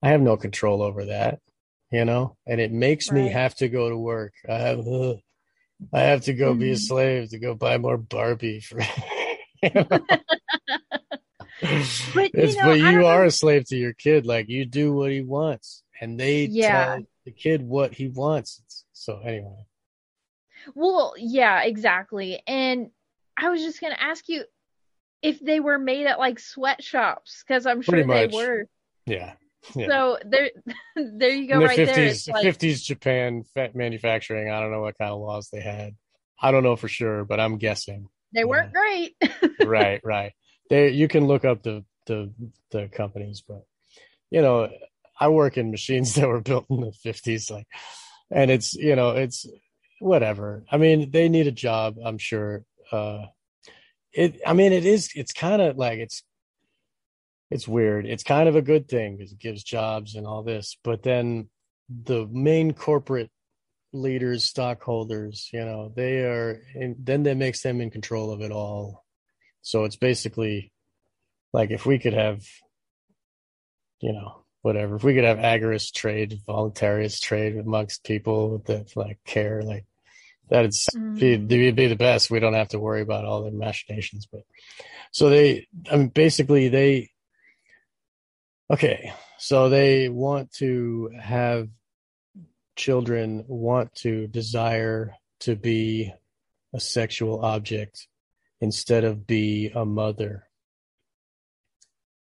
[0.01, 1.39] I have no control over that,
[1.91, 4.31] you know, and it makes me have to go to work.
[4.47, 5.17] I have, ugh,
[5.93, 6.79] I have to go be a Mhm.
[6.79, 8.79] slave to go buy more Barbie for.
[9.61, 9.85] you know?
[12.15, 14.25] But, you it's know, but you are know- a slave to your kid.
[14.25, 16.85] Like you do what he wants, and they Yeah.
[16.95, 18.85] tell the kid what he wants.
[18.93, 19.65] So anyway,
[20.75, 22.41] Well, yeah, exactly.
[22.47, 22.89] And
[23.37, 24.43] I was just going to ask you
[25.21, 28.65] if they were made at like sweatshops because I'm sure Pretty they were.
[29.05, 29.33] yeah,
[29.75, 29.87] yeah.
[29.87, 30.49] So there,
[30.95, 31.87] there you go, right there.
[31.87, 34.49] fifties, like, Japan manufacturing.
[34.51, 35.95] I don't know what kind of laws they had.
[36.41, 38.07] I don't know for sure, but I'm guessing.
[38.33, 39.15] they weren't great.
[39.65, 40.31] right, right.
[40.69, 42.31] There, you can look up the the
[42.71, 43.65] the companies, but
[44.31, 44.69] you know,
[45.19, 47.67] I work in machines that were built in the fifties, like,
[48.31, 49.45] and it's you know, it's
[49.99, 50.63] whatever.
[50.71, 52.63] I mean, they need a job, I'm sure.
[52.91, 53.25] Uh,
[54.13, 55.09] it, I mean, it is.
[55.15, 56.23] It's kind of like it's
[57.51, 58.05] it's weird.
[58.05, 61.49] It's kind of a good thing because it gives jobs and all this, but then
[61.89, 63.31] the main corporate
[63.91, 68.51] leaders, stockholders, you know, they are, and then that makes them in control of it
[68.51, 69.03] all.
[69.61, 70.71] So it's basically
[71.53, 72.43] like if we could have,
[73.99, 79.19] you know, whatever, if we could have agorist trade, voluntarist trade amongst people that like
[79.25, 79.85] care, like
[80.49, 81.47] That'd Mm.
[81.47, 82.31] be be the best.
[82.31, 84.25] We don't have to worry about all the machinations.
[84.25, 84.41] But
[85.11, 87.11] so they, I mean, basically they.
[88.71, 91.69] Okay, so they want to have
[92.75, 96.13] children want to desire to be
[96.73, 98.07] a sexual object
[98.61, 100.47] instead of be a mother.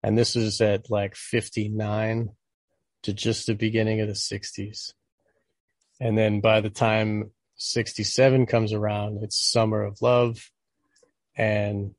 [0.04, 2.30] And this is at like 59
[3.04, 4.94] to just the beginning of the 60s.
[6.00, 10.50] And then by the time 67 comes around, it's summer of love.
[11.36, 11.94] And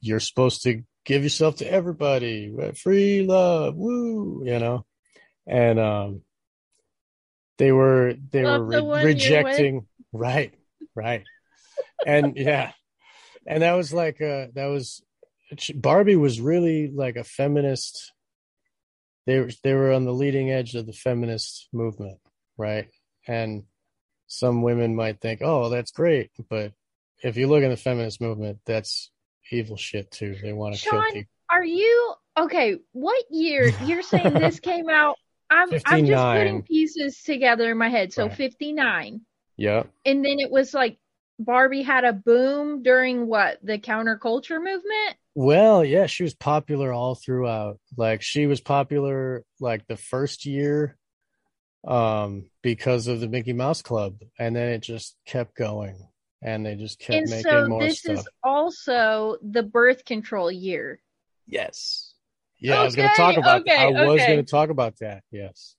[0.00, 2.52] you're supposed to give yourself to everybody.
[2.74, 3.76] Free love.
[3.76, 4.84] Woo, you know?
[5.46, 6.22] And um
[7.58, 10.54] they were they were re- rejecting right,
[10.94, 11.22] right.
[12.06, 12.72] and yeah.
[13.46, 15.02] And that was like uh that was
[15.74, 18.12] Barbie was really like a feminist
[19.26, 22.18] they were they were on the leading edge of the feminist movement,
[22.56, 22.88] right?
[23.26, 23.64] And
[24.26, 26.72] some women might think, "Oh, that's great," but
[27.22, 29.10] if you look at the feminist movement, that's
[29.50, 30.36] evil shit too.
[30.42, 31.30] They want to kill people.
[31.50, 32.78] are you okay?
[32.92, 33.72] What year?
[33.80, 35.16] You're saying this came out?
[35.50, 38.12] I'm I'm just putting pieces together in my head.
[38.12, 38.36] So Right.
[38.36, 39.20] 59,
[39.56, 40.98] Yeah, and then it was like
[41.38, 45.16] Barbie had a boom during what the counterculture movement.
[45.34, 47.78] Well, yeah, she was popular all throughout.
[47.96, 50.96] Like she was popular like the first year
[51.86, 56.08] um because of the Mickey Mouse Club and then it just kept going
[56.42, 58.18] and they just kept and making so more this stuff.
[58.20, 61.00] is also the birth control year.
[61.46, 62.14] Yes.
[62.58, 65.22] Yeah, I was going to talk about okay, I was going to talk about that.
[65.30, 65.74] Yes.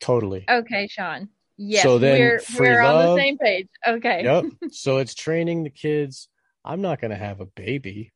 [0.00, 0.44] Totally.
[0.48, 1.28] Okay, Sean.
[1.56, 3.68] Yes, So then we're we're on the same page.
[3.86, 4.22] Okay.
[4.22, 4.44] Yep.
[4.70, 6.28] So it's training the kids.
[6.64, 8.12] I'm not going to have a baby.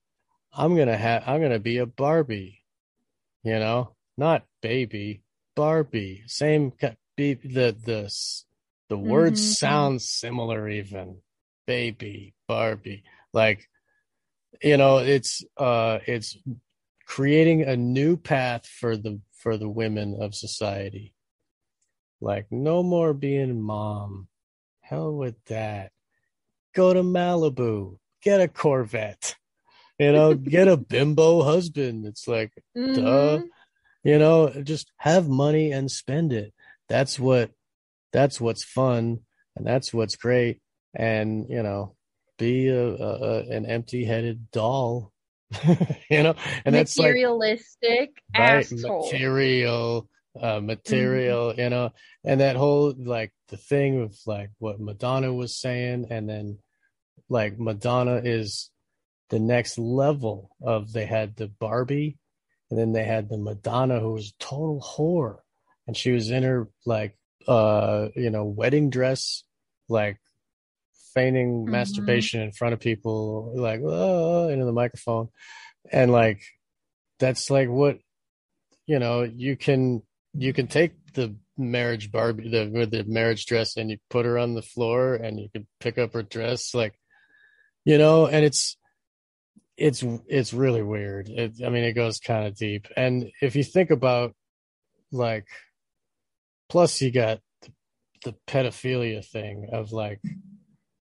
[0.53, 2.65] I'm going to have I'm to be a Barbie.
[3.43, 5.23] You know, not baby,
[5.57, 6.23] Barbie.
[6.27, 6.73] Same
[7.17, 8.13] be the the
[8.89, 9.55] the words Mhm.
[9.55, 11.23] sound similar even.
[11.67, 13.05] Baby, Barbie.
[13.33, 13.69] Like
[14.63, 16.37] you know, it's uh it's
[17.07, 21.15] creating a new path for the for the women of society.
[22.21, 24.29] Like no more being mom.
[24.81, 25.93] Hell with that.
[26.75, 27.99] Go to Malibu.
[28.23, 29.35] Get a Corvette.
[29.99, 32.07] You know, get a bimbo husband.
[32.07, 33.39] It's like, duh.
[33.39, 33.49] Mhm.
[34.05, 36.53] You know, just have money and spend it.
[36.89, 37.53] That's what
[38.13, 39.21] that's what's fun
[39.57, 40.61] and that's what's great.
[40.95, 41.95] And, you know,
[42.37, 45.13] be a, a, a an empty-headed doll.
[46.11, 46.35] you know,
[46.65, 49.05] and that's like materialistic right asshole.
[49.13, 50.09] material
[50.41, 51.91] uh material you know
[52.25, 56.57] and that whole like the thing of like what madonna was saying and then
[57.29, 58.71] like madonna is
[59.33, 62.19] the next level of they had the barbie
[62.71, 65.39] and then they had the madonna who was a total whore
[65.87, 67.17] and she was in her like
[67.49, 69.43] uh you know wedding dress
[69.89, 70.19] like
[71.15, 71.71] feigning Mhm.
[71.71, 75.29] masturbation in front of people like oh into the microphone
[75.91, 76.41] and like
[77.19, 77.99] that's like what
[78.87, 80.03] you know you can
[80.35, 84.37] you can take the marriage barbie the with the marriage dress and you put her
[84.39, 86.95] on the floor and you can pick up her dress like
[87.85, 88.77] you know and it's
[89.83, 91.29] it's it's really weird.
[91.29, 92.87] It, i mean it goes kind of deep.
[92.97, 94.35] And if you think about
[95.11, 95.47] like
[96.69, 97.73] plus you got the,
[98.25, 100.21] the pedophilia thing of like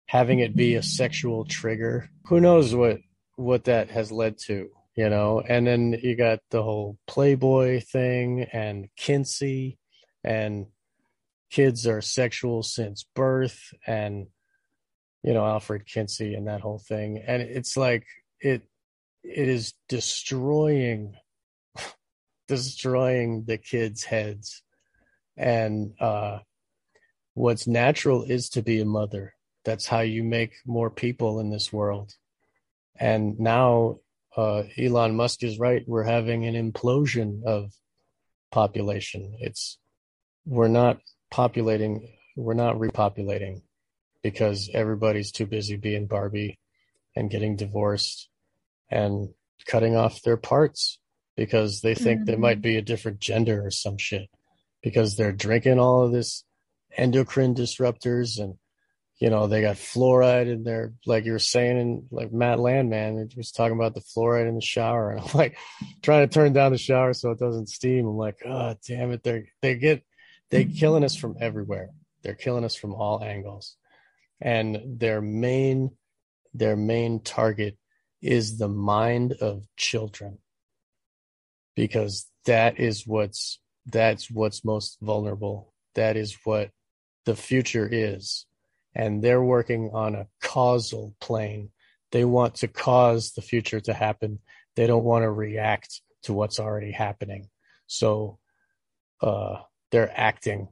[0.06, 2.98] having it be a sexual trigger who knows what
[3.36, 5.42] what that has led to you know?
[5.46, 9.78] And then you got the whole playboy thing and kinsey
[10.22, 10.66] and
[11.50, 14.26] kids are sexual since birth and
[15.22, 17.22] you know alfred kinsey and that whole thing.
[17.26, 18.06] And it's like
[18.44, 18.62] it
[19.22, 21.14] it is destroying
[22.48, 24.62] destroying the kids heads
[25.36, 26.38] and uh
[27.32, 29.34] what's natural is to be a mother
[29.64, 32.12] that's how you make more people in this world
[33.00, 33.98] and now
[34.36, 35.84] uh, Elon Musk is right.
[35.86, 37.72] We're having an implosion of
[38.50, 39.36] population.
[39.40, 39.78] It's
[40.44, 40.98] we're not
[41.30, 42.08] populating.
[42.36, 43.62] We're not repopulating
[44.22, 46.58] because everybody's too busy being Barbie
[47.14, 48.28] and getting divorced
[48.90, 49.28] and
[49.66, 50.98] cutting off their parts
[51.36, 52.40] because they think they Mhm.
[52.40, 54.28] might be a different gender or some shit
[54.82, 56.44] because they're drinking all of this
[56.96, 58.54] endocrine disruptors and
[59.18, 63.28] you know they got fluoride in there like you were saying and like matt landman
[63.36, 65.10] was talking about the fluoride in the shower.
[65.10, 65.56] And i'm like
[66.02, 68.06] trying to turn down the shower so it doesn't steam.
[68.06, 69.22] I'm like oh damn it.
[69.22, 70.04] They're they get
[70.50, 71.90] they're killing us from everywhere.
[72.22, 73.76] They're killing us from all angles.
[74.40, 75.90] And their main
[76.52, 77.76] their main target
[78.24, 80.38] is the mind of children
[81.76, 86.70] because that is what's that's what's most vulnerable that is what
[87.26, 88.46] the future is
[88.94, 91.70] and they're working on a causal plane.
[92.12, 94.38] They want to cause the future to happen.
[94.76, 97.48] They don't want to react to what's already happening.
[97.86, 98.38] So
[99.20, 99.56] uh,
[99.90, 100.68] they're acting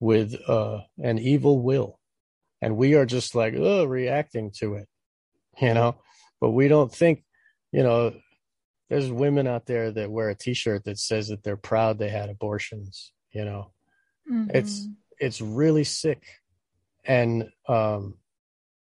[0.00, 2.00] with uh, an evil will.
[2.60, 4.88] And we are just like, oh, reacting to it,
[5.60, 5.96] you know?
[6.46, 7.24] But we don't think,
[7.72, 8.14] you know,
[8.88, 12.28] there's women out there that wear a t-shirt that says that they're proud they had
[12.30, 13.72] abortions, you know?
[14.30, 14.54] Mhm.
[14.54, 14.86] It's
[15.18, 16.22] it's really sick.
[17.04, 18.18] And um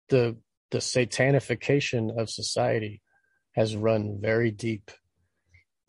[0.09, 0.37] the
[0.69, 3.01] the satanification of society
[3.55, 4.91] has run very deep.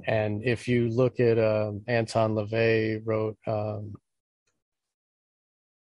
[0.06, 3.96] And if you look at um, Anton LaVey wrote um,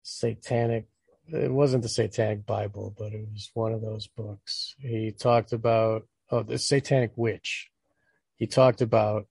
[0.02, 0.86] Satanic,
[1.28, 4.74] it wasn't the Satanic Bible, but it was one of those books.
[4.78, 7.70] He talked about oh, the Satanic Witch.
[8.36, 9.26] He talked about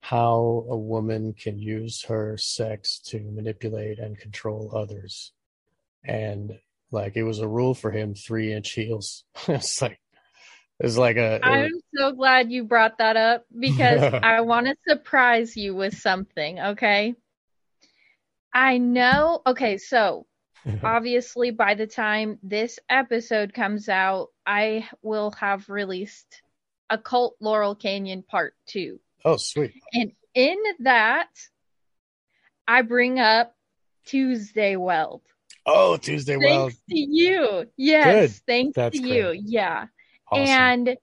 [0.00, 5.32] how a woman can use her sex to manipulate and control others.
[6.04, 6.58] And
[6.90, 9.24] like it was a rule for him, three inch heels.
[9.48, 9.98] it's like
[10.80, 15.56] it's like a I'm so glad you brought that up because I want to surprise
[15.56, 17.14] you with something, okay?
[18.54, 19.42] I know.
[19.46, 20.26] Okay, so
[20.82, 26.42] obviously by the time this episode comes out, I will have released
[26.90, 28.98] Occult Laurel Canyon Part 2.
[29.24, 29.72] oh sweet.
[29.92, 31.28] And in that,
[32.66, 33.54] I bring up
[34.06, 35.22] Tuesday Weld.
[35.66, 37.66] Oh Tuesday Weld Thanks to you.
[37.76, 38.42] Yes, Good.
[38.46, 39.38] thanks That's to you.
[39.44, 39.86] Yeah.
[40.30, 40.46] awesome.
[40.46, 40.96] And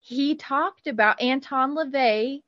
[0.00, 2.42] he talked about Anton LaVey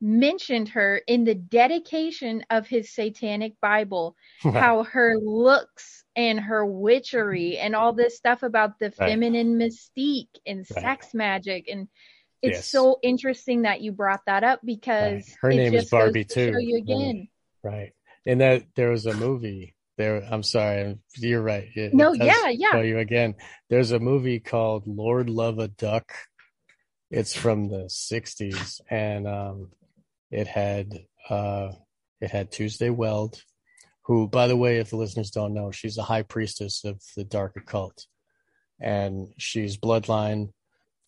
[0.00, 7.58] mentioned her in the dedication of his satanic Bible, how her looks and her witchery
[7.58, 9.10] and all this stuff about the Right.
[9.10, 10.82] feminine mystique and Right.
[10.82, 11.88] sex magic and
[12.42, 12.68] it's Yes.
[12.68, 15.34] so interesting that you brought that up because.
[15.40, 16.58] Her name is Barbie, to too.
[16.60, 16.82] You Mm.
[16.82, 17.28] again.
[17.62, 17.92] Right.
[18.26, 20.16] And that there was a movie there.
[20.30, 20.98] I'm sorry.
[21.16, 21.68] You're right.
[21.74, 22.72] It, No, it yeah, yeah.
[22.72, 23.36] Show you again.
[23.70, 26.12] There's a movie called Lord Love a Duck.
[27.10, 29.70] It's from the 60s and um,
[30.30, 31.72] it had uh,
[32.20, 33.42] it had Tuesday Weld,
[34.02, 37.24] who, by the way, if the listeners don't know, she's a high priestess of the
[37.24, 38.06] dark occult,
[38.80, 40.50] and she's bloodline.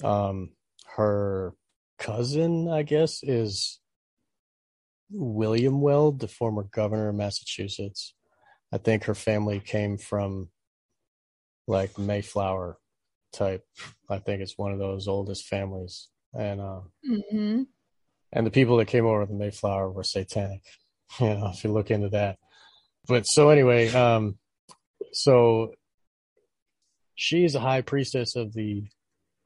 [0.04, 0.50] Um,
[0.96, 1.54] her
[1.98, 3.80] cousin, I guess, is
[5.10, 8.14] William Weld, the former governor of Massachusetts.
[8.72, 10.50] I think her family came from
[11.66, 12.78] like Mayflower
[13.32, 13.64] type.
[14.08, 16.08] I think it's one of those oldest families.
[16.34, 17.62] And uh, hmm
[18.32, 20.62] and the people that came over the Mayflower were satanic.
[21.20, 22.36] You know, if you look into that.
[23.06, 24.38] But so anyway, um
[25.12, 25.72] so
[27.14, 28.84] she's a high priestess of the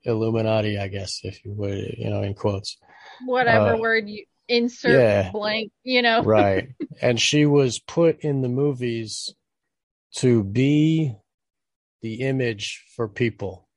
[0.05, 2.78] Illuminati, I guess, if you would, you know, in quotes.
[3.26, 5.31] Whatever Uh, word you insert yeah.
[5.31, 6.22] blank, you know.
[6.24, 6.70] right
[7.03, 9.33] and she was put in the movies
[10.16, 11.14] to be
[12.03, 13.68] the image for people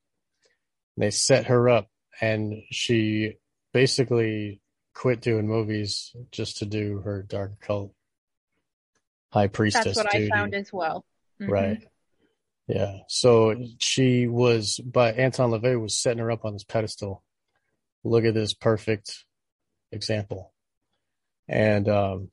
[0.96, 1.88] they set her up
[2.20, 3.34] and she
[3.72, 4.60] basically
[4.94, 7.92] quit doing movies just to do her dark cult
[9.32, 10.30] high priestess That's what duty.
[10.32, 11.04] I found as well.
[11.40, 11.50] Mhm.
[11.50, 11.82] right.
[12.68, 12.98] Yeah.
[13.08, 17.22] So she was but anton lavey was setting her up on this pedestal.
[18.04, 19.24] Look at this perfect
[19.92, 20.52] example.
[21.48, 22.30] And um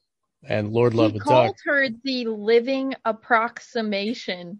[0.48, 4.60] and lord love he called duck her the living approximation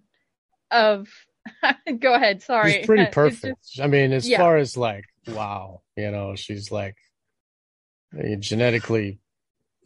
[0.70, 1.08] of
[2.00, 2.74] go ahead sorry.
[2.74, 4.38] She's pretty perfect just- i mean as yeah.
[4.38, 6.96] far as like wow you know she's like
[8.40, 9.20] genetically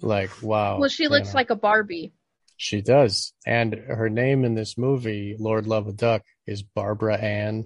[0.02, 1.36] like wow well she looks know.
[1.36, 2.14] like a barbie
[2.58, 3.34] She does.
[3.46, 7.66] And her name in this movie, Lord Love a Duck, is Barbara Ann.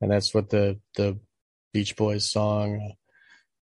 [0.00, 1.18] And that's what the, the
[1.72, 2.94] Beach Boys song,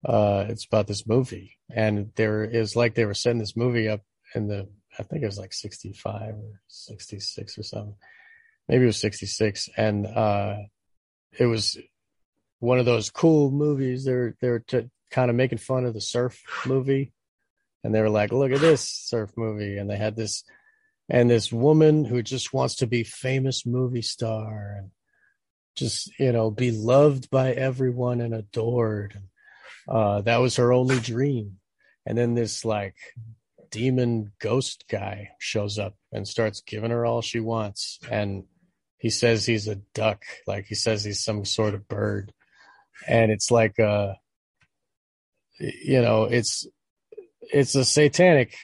[0.03, 1.57] uh, it's about this movie.
[1.73, 4.01] And there is like they were setting this movie up
[4.35, 4.67] in the,
[4.99, 7.95] I think it was like 65 or 66 or something.
[8.67, 9.69] Maybe it was 66.
[9.77, 10.57] And, uh,
[11.39, 11.77] it was
[12.59, 14.03] one of those cool movies.
[14.03, 17.13] They're, they're t- kind of making fun of the surf movie.
[17.83, 20.43] And they were like, "Look at this surf movie," and they had this
[21.09, 24.91] and this woman who just wants to be famous movie star and
[25.75, 29.19] just you know be loved by everyone and adored.
[29.87, 31.57] Uh, that was her only dream,
[32.05, 32.95] and then this like
[33.71, 38.45] demon ghost guy shows up and starts giving her all she wants, and
[38.97, 42.31] he says he's a duck, like he says he's some sort of bird,
[43.07, 44.13] and it's like uh,
[45.61, 46.67] you know, it's
[47.41, 48.55] it's a satanic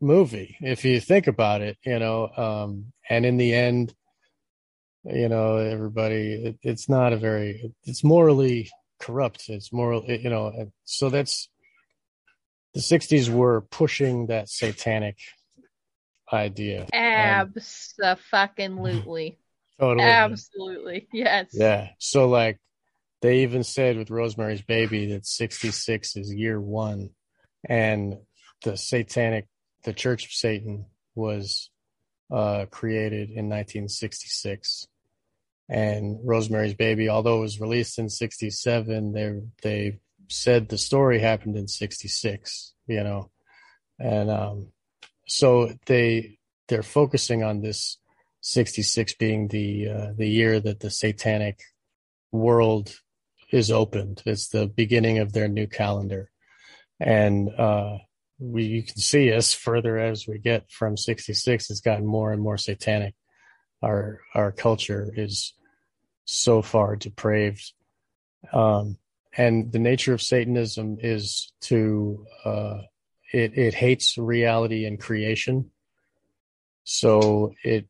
[0.00, 3.94] movie if you think about it you know um and in the end
[5.04, 8.70] you know everybody it, it's not a very it's morally
[9.00, 11.48] corrupt it's moral you know and so that's
[12.74, 15.16] the 60s were pushing that satanic
[16.32, 16.86] idea.
[16.92, 19.38] Abso-fucking-lutely.
[19.80, 20.06] totally.
[20.06, 21.08] Absolutely.
[21.12, 21.48] Yes.
[21.52, 21.90] Yeah.
[21.98, 22.58] So like
[23.22, 27.10] they even said with Rosemary's Baby that 66 is year one.
[27.68, 28.18] And
[28.62, 29.46] the satanic
[29.84, 31.70] the Church of Satan was
[32.32, 34.88] uh created in 1966
[35.68, 39.98] and Rosemary's Baby although it was released in 67 they they
[40.28, 43.30] said the story happened in 66 you know?
[43.98, 44.68] And um
[45.28, 46.38] so they
[46.68, 47.98] they're focusing on this
[48.40, 51.60] 66 being the uh, the year that the satanic
[52.32, 52.94] world
[53.50, 54.22] is opened.
[54.26, 56.30] It's the beginning of their new calendar,
[57.00, 57.98] and uh,
[58.38, 62.42] we you can see as further as we get from 66, it's gotten more and
[62.42, 63.14] more satanic.
[63.82, 65.54] Our our culture is
[66.24, 67.72] so far depraved,
[68.52, 68.98] um,
[69.36, 72.78] and the nature of Satanism is to uh,
[73.32, 75.70] it it hates reality and creation,
[76.84, 77.88] so it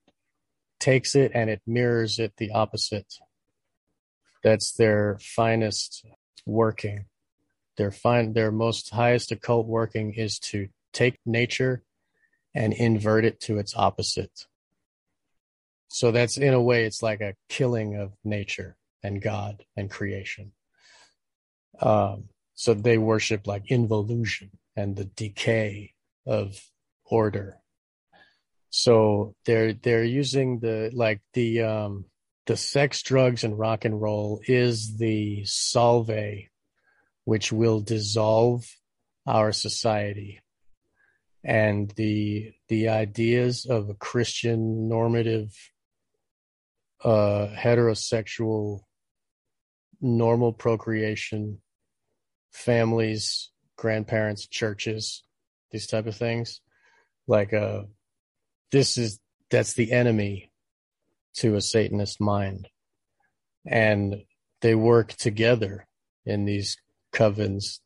[0.79, 3.13] takes it and it mirrors it the opposite.
[4.43, 6.05] That's their finest
[6.45, 7.07] working.
[7.77, 11.83] Their fine their most highest occult working is to take nature
[12.55, 14.47] and invert it to its opposite.
[15.89, 20.53] So that's in a way it's like a killing of nature and God and creation.
[21.81, 25.93] Um, so they worship like involution and the decay
[26.27, 26.61] of
[27.05, 27.61] order
[28.77, 32.05] so they're they're using the like the um
[32.47, 36.11] the sex drugs and rock and roll is the solve
[37.25, 38.65] which will dissolve
[39.27, 40.41] our society.
[41.45, 45.55] And the the ideas of a christian normative
[47.05, 48.81] uh heterosexual
[50.01, 51.61] normal procreation
[52.53, 55.23] families grandparents churches
[55.71, 56.61] these type of things
[57.29, 57.83] like uh
[58.73, 59.21] this is
[59.51, 60.51] that's the enemy
[61.37, 62.69] to a satanist mind.
[63.67, 64.23] And
[64.61, 65.87] they work together
[66.25, 66.77] in these
[67.13, 67.81] covens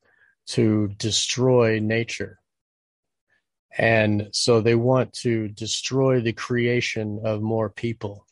[0.48, 2.38] to destroy nature.
[3.76, 8.26] And so they want to destroy the creation of more people.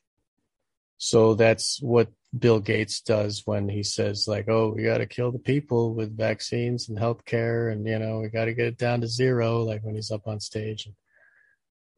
[0.98, 5.32] So that's what bill gates does when he says like oh we got to kill
[5.32, 9.00] the people with vaccines and healthcare and you know we got to get it down
[9.00, 10.84] to zero like when he's up on stage.
[10.84, 10.94] And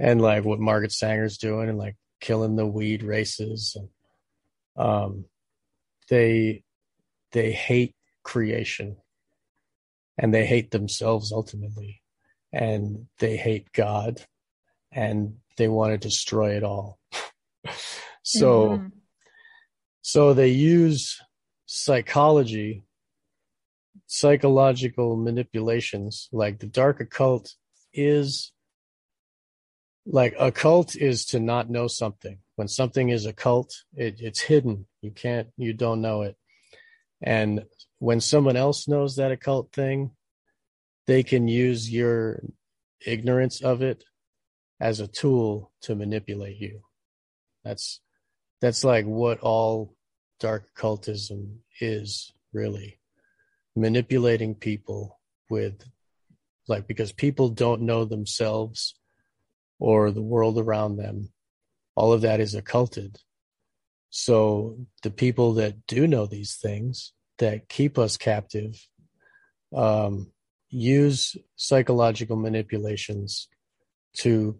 [0.00, 3.88] and like what Margaret Sanger's doing and like killing the weed races and
[4.76, 5.24] um
[6.08, 6.62] they
[7.32, 8.96] they hate creation
[10.18, 12.02] and they hate themselves ultimately
[12.52, 14.20] and they hate God
[14.92, 16.98] and they want to destroy it all.
[18.22, 18.86] so mm-hmm.
[20.02, 21.20] so they use
[21.66, 22.84] psychology
[24.06, 27.54] psychological manipulations like the dark occult
[27.92, 28.52] is
[30.06, 32.38] like a cult is to not know something.
[32.56, 34.86] When something is a cult it, it's hidden.
[35.02, 36.36] You can't you don't know it.
[37.22, 37.64] And
[37.98, 40.12] when someone else knows that occult thing
[41.06, 42.40] they can use your
[43.04, 44.04] ignorance of it
[44.78, 46.82] as a tool to manipulate you.
[47.64, 48.00] That's
[48.60, 49.96] that's like what all
[50.38, 53.00] dark occultism is really.
[53.74, 55.82] Manipulating people with
[56.68, 58.94] like because people don't know themselves
[59.80, 61.32] or the world around them.
[61.96, 63.18] All of that is occulted.
[64.10, 68.86] So the people that do know these things that keep us captive
[69.74, 70.30] um,
[70.68, 73.48] use psychological manipulations
[74.18, 74.58] to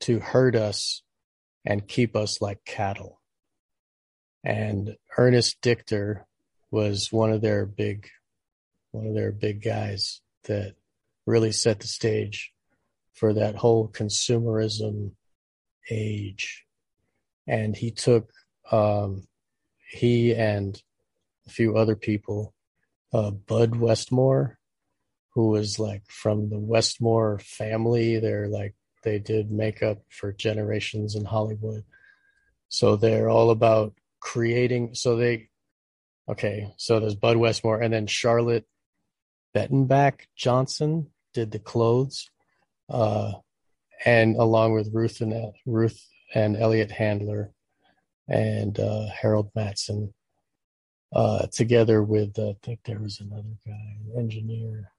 [0.00, 1.02] to hurt us
[1.64, 3.20] and keep us like cattle.
[4.44, 6.26] And Ernest Dichter
[6.70, 8.08] was one of their big
[8.90, 10.74] one of their big guys that
[11.26, 12.52] really set the stage
[13.16, 15.12] for that whole consumerism
[15.90, 16.64] age.
[17.46, 18.30] And he took,
[18.70, 19.26] um,
[19.90, 20.80] he and
[21.46, 22.54] a few other people,
[23.12, 24.58] uh, Bud Westmore,
[25.34, 28.18] who was like from the Westmore family.
[28.18, 31.84] They're like, they did makeup for generations in Hollywood.
[32.68, 34.94] So they're all about creating.
[34.94, 35.48] So they,
[36.28, 38.66] okay, so there's Bud Westmore and then Charlotte
[39.54, 42.28] Bettenbach Johnson did the clothes
[42.88, 43.32] uh,
[44.04, 46.00] and along with Ruth and Ruth
[46.34, 47.52] and Elliot Handler
[48.28, 50.12] and uh, Harold Matson,
[51.14, 54.92] uh, together with uh, I think there was another guy, engineer.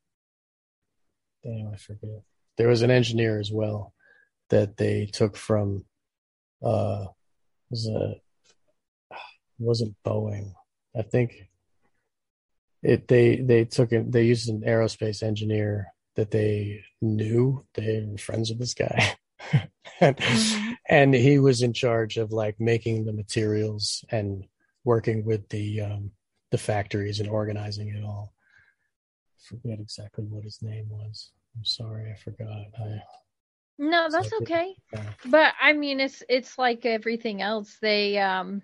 [1.44, 2.24] Damn, I forget.
[2.58, 3.94] There was an engineer as well
[4.50, 5.86] that they took from.
[6.64, 7.06] Uh,
[7.70, 8.16] was a
[9.60, 10.54] wasn't Boeing.
[10.96, 11.50] I think
[12.84, 15.88] it they they took it they used an aerospace engineer
[16.18, 19.16] that they knew they were friends with this guy
[20.02, 20.76] and, Mhm.
[20.90, 24.46] and he was in charge of like making the materials and
[24.84, 26.12] working with the um,
[26.52, 28.34] the factories and organizing it all.
[29.40, 31.32] forget exactly what his name was.
[31.56, 32.66] I'm sorry, I forgot.
[32.80, 33.02] I,
[33.78, 34.76] No, that's I did- okay.
[34.94, 35.14] yeah.
[35.26, 37.78] But I mean, it's it's like everything else.
[37.82, 38.62] They um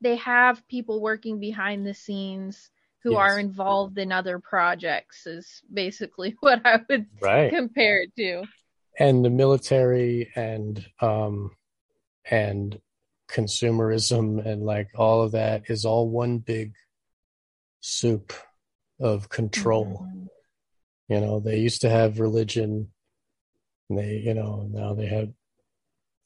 [0.00, 2.70] they have people working behind the scenes
[3.02, 3.18] who Yes.
[3.20, 5.26] are involved in other projects.
[5.26, 7.50] Is basically what I would right.
[7.52, 8.44] compare it to.
[8.98, 11.50] and the military and um
[12.30, 12.80] and
[13.30, 16.74] consumerism and like all of that is all one big
[17.80, 18.32] soup
[19.00, 20.28] of control Mhm.
[21.08, 22.92] you know they used to have religion
[23.88, 25.30] and they you know now they have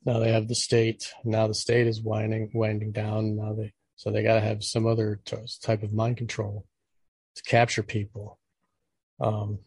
[0.05, 4.11] now they have the state now the state is winding winding down now they so
[4.11, 6.67] they got to have some other t- type of mind control
[7.37, 8.39] to capture people.
[9.21, 9.61] Um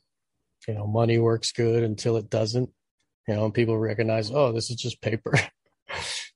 [0.68, 2.70] you know money works good until it doesn't.
[3.28, 5.34] You know and people recognize oh this is just paper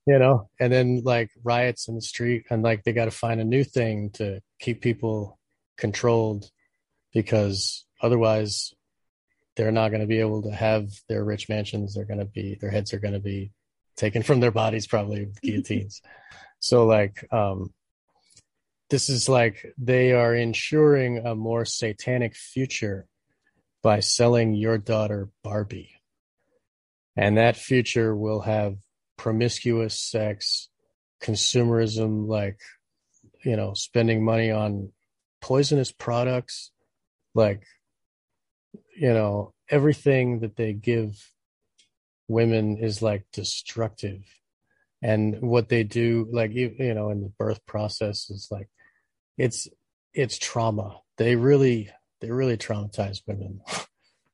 [0.06, 0.50] you know?
[0.60, 3.64] And then like riots in the street and like they got to find a new
[3.64, 5.40] thing to keep people
[5.78, 6.50] controlled
[7.14, 8.74] because otherwise
[9.56, 11.94] they're not going to be able to have their rich mansions.
[11.94, 13.52] They're going to be their heads are going to be
[13.96, 16.02] taken from their bodies probably with guillotines.
[16.60, 17.74] So like um
[18.94, 23.08] this is like they are ensuring a more satanic future
[23.82, 25.96] by selling your daughter barbie.
[27.18, 28.76] And that future will have
[29.18, 30.70] promiscuous sex
[31.20, 32.60] consumerism like
[33.44, 34.92] you know spending money on
[35.42, 36.70] poisonous products
[37.34, 37.64] like
[38.96, 41.32] you know everything that they give
[42.28, 44.22] women is like destructive.
[45.02, 48.70] And what they do like you, you know in the birth process is like
[49.38, 49.68] it's
[50.14, 51.90] it's trauma they really
[52.22, 53.62] they really traumatize women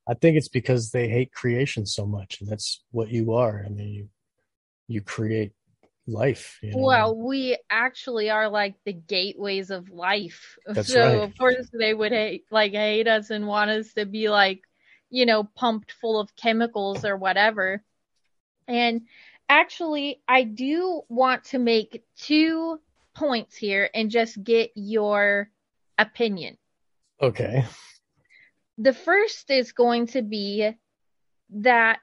[0.07, 3.69] i think it's because they hate creation so much and that's what you are i
[3.69, 4.09] mean you
[4.87, 5.53] you create
[6.09, 6.83] life you know?
[6.85, 10.57] Well, we actually are like the gateways of life.
[10.65, 11.23] That's so right.
[11.23, 14.61] of course they would hate like hate us and want us to be like,
[15.09, 17.83] you know, pumped full of chemicals or whatever.
[18.67, 19.01] And
[19.47, 22.79] actually I do want to make two
[23.15, 25.49] points here and just get your
[25.97, 26.57] opinion.
[27.21, 27.65] okay
[28.77, 30.71] The first is going to be
[31.51, 31.99] that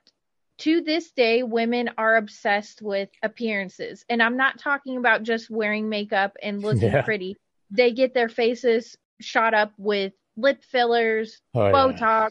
[0.59, 4.05] to this day, women are obsessed with appearances.
[4.09, 7.03] And I'm not talking about just wearing makeup and looking Yeah.
[7.03, 7.37] pretty.
[7.71, 11.73] They get their faces shot up with lip fillers, oh, yeah.
[11.73, 12.31] Botox,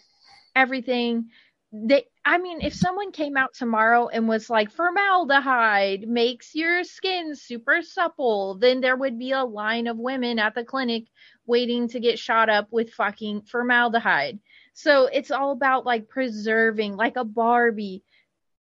[0.56, 1.30] everything.
[1.78, 7.36] They, I mean, if someone came out tomorrow and was like, formaldehyde makes your skin
[7.36, 11.06] super supple, then there would be a line of women at the clinic
[11.46, 14.40] waiting to get shot up with fucking formaldehyde.
[14.74, 18.04] So it's all about like preserving, like a Barbie,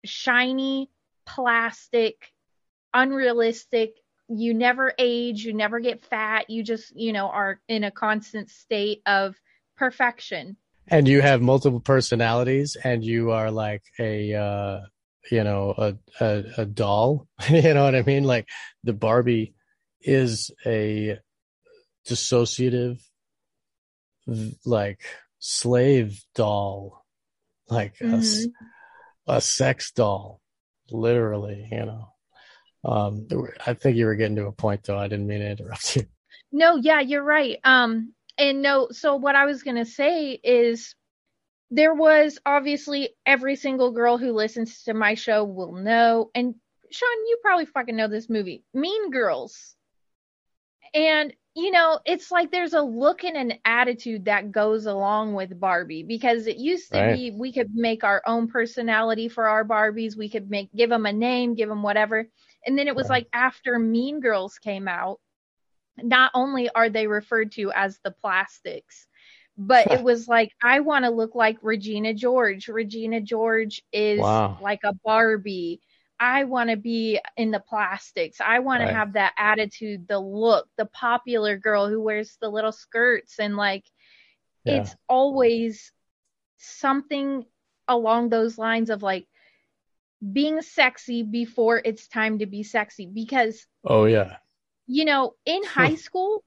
[0.04, 0.90] shiny,
[1.26, 2.32] plastic,
[2.94, 3.96] unrealistic.
[4.28, 8.48] You never age, you never get fat, you just, you know, are in a constant
[8.48, 9.34] state of
[9.76, 10.56] perfection.
[10.88, 14.80] And you have multiple personalities and you are like a uh
[15.30, 18.24] you know a a, a doll you know what i mean?
[18.24, 18.48] Like
[18.82, 19.54] the barbie
[20.00, 21.18] is a
[22.06, 23.00] dissociative
[24.64, 25.00] like
[25.38, 27.04] slave doll
[27.68, 27.94] like
[29.26, 30.40] a sex doll
[30.90, 32.08] literally you know?
[32.84, 33.26] Um
[33.66, 34.98] i think you were getting to a point though.
[34.98, 36.06] I didn't mean to interrupt you.
[36.52, 37.58] No, yeah, you're right.
[37.64, 40.94] Um, and no, so what I was gonna say is
[41.70, 46.54] there was obviously every single girl who listens to my show will know, and
[46.90, 49.76] Sean, you probably fucking know this movie, Mean Girls.
[50.94, 55.58] And you know, it's like there's a look and an attitude that goes along with
[55.60, 57.02] Barbie because it used to Right.
[57.02, 61.06] be we could make our own personality for our Barbies, we could make give them
[61.06, 62.28] a name, give them whatever.
[62.66, 65.20] And then it was like after Mean Girls came out,
[66.02, 69.06] not only are they referred to as the plastics,
[69.56, 72.68] but it was like I want to look like Regina George.
[72.68, 74.58] Regina George is Wow.
[74.58, 75.80] like a Barbie.
[76.20, 78.40] I want to be in the plastics.
[78.40, 78.82] I want Right.
[78.82, 83.56] to have that attitude, the look, the popular girl who wears the little skirts and
[83.56, 83.84] like
[84.64, 84.92] Yeah.
[84.92, 85.92] it's always
[86.58, 87.44] something
[87.88, 89.26] along those lines of like
[90.32, 94.36] being sexy before it's time to be sexy because oh yeah
[94.86, 96.42] you know, in high school,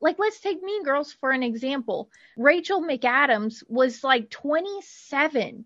[0.00, 2.10] like let's take Mean Girls for an example.
[2.36, 5.64] Rachel McAdams was like 27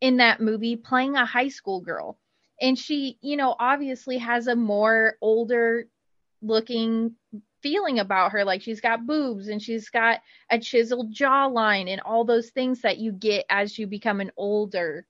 [0.00, 2.18] in that movie playing a high school girl.
[2.60, 5.86] And she, you know, obviously has a more older
[6.42, 7.14] looking
[7.62, 8.44] feeling about her.
[8.44, 12.98] Like she's got boobs and she's got a chiseled jawline and all those things that
[12.98, 15.06] you get as you become an older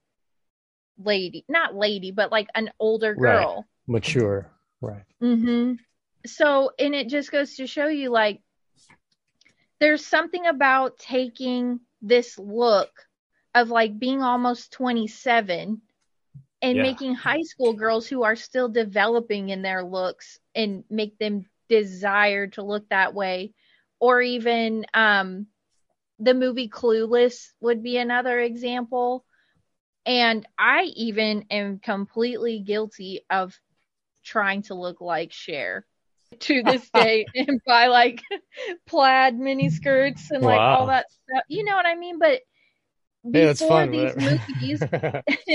[0.97, 3.35] lady, not lady, but like an older Right.
[3.35, 3.65] girl.
[3.87, 4.49] Mature.
[4.79, 5.03] Right.
[5.19, 5.73] hmm
[6.25, 8.41] So, and it just goes to show you like
[9.79, 12.91] there's something about taking this look
[13.55, 15.81] of like being almost 27
[16.61, 16.81] and Yeah.
[16.81, 22.47] making high school girls who are still developing in their looks and make them desire
[22.47, 23.53] to look that way.
[23.99, 25.47] Or even um
[26.19, 29.25] the movie Clueless would be another example.
[30.05, 33.59] And I even am completely guilty of
[34.23, 35.85] trying to look like Cher
[36.41, 38.21] to this day and buy like
[38.87, 41.43] plaid mini skirts and like all that stuff.
[41.49, 42.19] You know what I mean?
[42.19, 42.41] But
[43.33, 43.91] Yeah, before fun.
[43.91, 44.17] these whatever.
[44.17, 44.85] movies,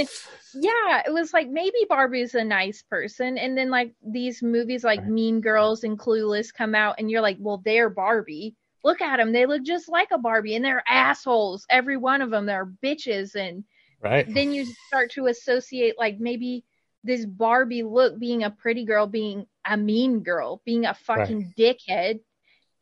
[0.53, 5.01] yeah, it was like maybe Barbie's a nice person, and then like these movies like
[5.01, 5.07] Right.
[5.07, 8.57] Mean Girls and Clueless come out, and you're like, well, they're Barbie.
[8.85, 11.67] Look at them; they look just like a Barbie, and they're assholes.
[11.71, 13.65] Every one of them, they're bitches, and
[14.03, 14.31] right.
[14.35, 16.65] then you start to associate like maybe
[17.05, 22.21] this Barbie look being a pretty girl, being a mean girl, being a fucking dickhead.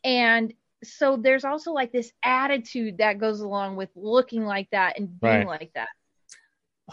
[0.02, 5.20] And so there's also like this attitude that goes along with looking like that and
[5.20, 5.46] being Right.
[5.46, 5.88] like that.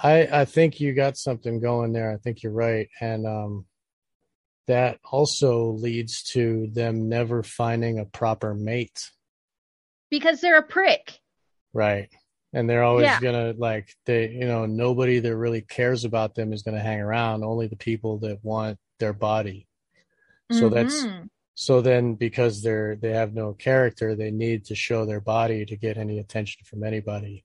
[0.01, 2.11] I I think you got something going there.
[2.11, 3.65] I think you're right, and um,
[4.67, 9.11] that also leads to them never finding a proper mate,
[10.09, 11.19] Because they're a prick.
[11.73, 12.09] right?
[12.53, 13.19] And they're always Yeah.
[13.19, 17.43] gonna like they, you know, nobody that really cares about them is gonna hang around.
[17.43, 19.67] Only the people that want their body.
[20.51, 21.29] So that's Mhm.
[21.53, 25.75] so then because they're they have no character, they need to show their body to
[25.77, 27.43] get any attention from anybody.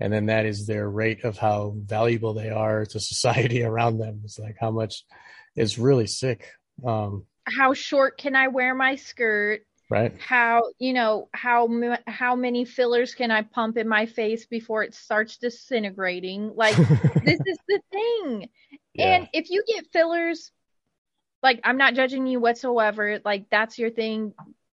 [0.00, 4.20] And then that is their rate of how valuable they are to society around them.
[4.24, 5.04] It's like how much
[5.56, 6.52] it's really sick.
[6.84, 9.62] Um, how short can I wear my skirt?
[9.90, 10.12] right?
[10.20, 11.66] How you know how
[12.06, 16.52] how many fillers can I pump in my face before it starts disintegrating?
[16.54, 16.76] Like
[17.24, 18.48] this is the thing.
[18.92, 19.06] Yeah.
[19.16, 20.52] And if you get fillers,
[21.42, 23.20] like I'm not judging you whatsoever.
[23.24, 24.34] Like that's your thing.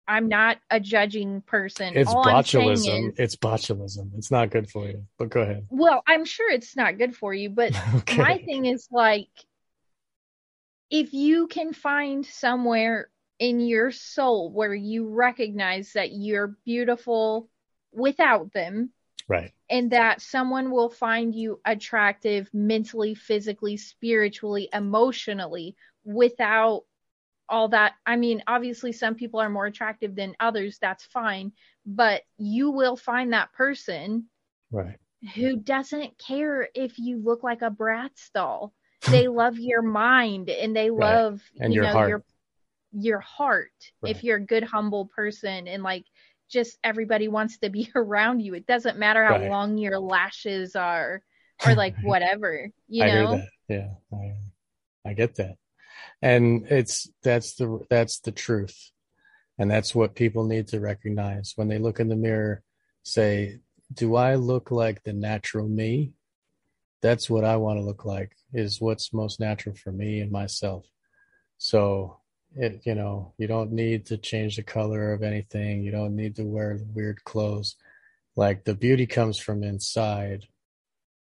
[0.07, 1.95] I'm not a judging person.
[1.95, 3.09] It's All botulism.
[3.11, 4.09] is- It's botulism.
[4.17, 5.05] It's not good for you.
[5.17, 5.67] But go ahead.
[5.69, 8.17] well, I'm sure it's not good for you, but Okay.
[8.17, 9.27] my thing is like
[10.89, 17.47] if you can find somewhere in your soul where you recognize that you're beautiful
[17.93, 18.89] without them
[19.27, 19.51] right.
[19.69, 26.83] And that someone will find you attractive mentally, physically, spiritually, emotionally without
[27.49, 27.93] all that.
[28.05, 30.77] I mean, obviously, some people are more attractive than others.
[30.79, 31.51] That's fine.
[31.85, 34.25] But you will find that person
[34.71, 34.97] Right.
[35.35, 38.73] who doesn't care if you look like a Bratz doll.
[39.07, 40.99] They love your mind and they Right.
[40.99, 42.09] love And you your know heart.
[42.09, 42.23] your
[42.93, 43.71] your heart.
[44.01, 44.15] Right.
[44.15, 46.05] If you're a good humble person and like
[46.49, 48.53] just everybody wants to be around you.
[48.53, 49.49] It doesn't matter how Right.
[49.49, 51.21] long your lashes are
[51.63, 53.41] or like whatever, you I know.
[53.67, 53.89] Yeah.
[54.13, 54.33] I,
[55.05, 55.55] I get that.
[56.21, 58.91] And it's that's the that's the truth.
[59.57, 62.63] And that's what people need to recognize when they look in the mirror,
[63.03, 63.59] say,
[63.93, 66.13] do I look like the natural me?
[67.01, 70.85] That's what I want to look like is what's most natural for me and myself.
[71.57, 72.18] So
[72.55, 75.83] it you know, you don't need to change the color of anything.
[75.83, 77.75] You don't need to wear weird clothes.
[78.35, 80.45] Like the beauty comes from inside.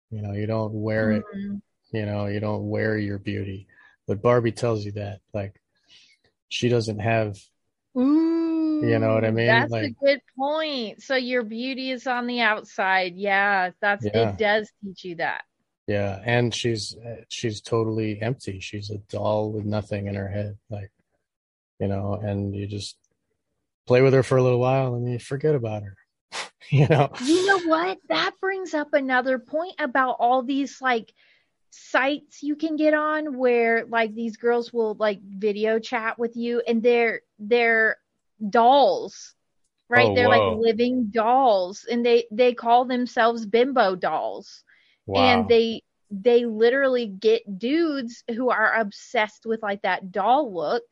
[0.10, 1.62] You know, you don't wear it Mhm.
[1.94, 3.68] you know you don't wear your beauty
[4.08, 5.60] but barbie tells you that like
[6.48, 7.38] she doesn't have
[7.98, 9.48] Ooh, You know what I mean?
[9.48, 11.02] That's a good point.
[11.04, 13.16] So your beauty is on the outside.
[13.16, 14.30] Yeah, that's Yeah.
[14.30, 14.38] it.
[14.38, 15.44] Does teach you that.
[15.88, 16.96] yeah and she's
[17.30, 20.92] she's totally empty she's a doll with nothing in her head like
[21.82, 22.96] you know and you just
[23.88, 25.98] play with her for a little while and you forget about her
[26.70, 27.98] you know You know what?
[28.08, 31.14] That brings up another point about all these like
[31.72, 36.62] sites you can get on where like these girls will like video chat with you
[36.66, 37.98] and they're they're
[38.50, 39.36] dolls.
[39.90, 40.08] Right?
[40.08, 40.52] Oh, they're whoa.
[40.52, 44.64] like living dolls and they they call themselves bimbo dolls.
[45.06, 50.84] wow and they they literally get dudes who are obsessed with like that doll look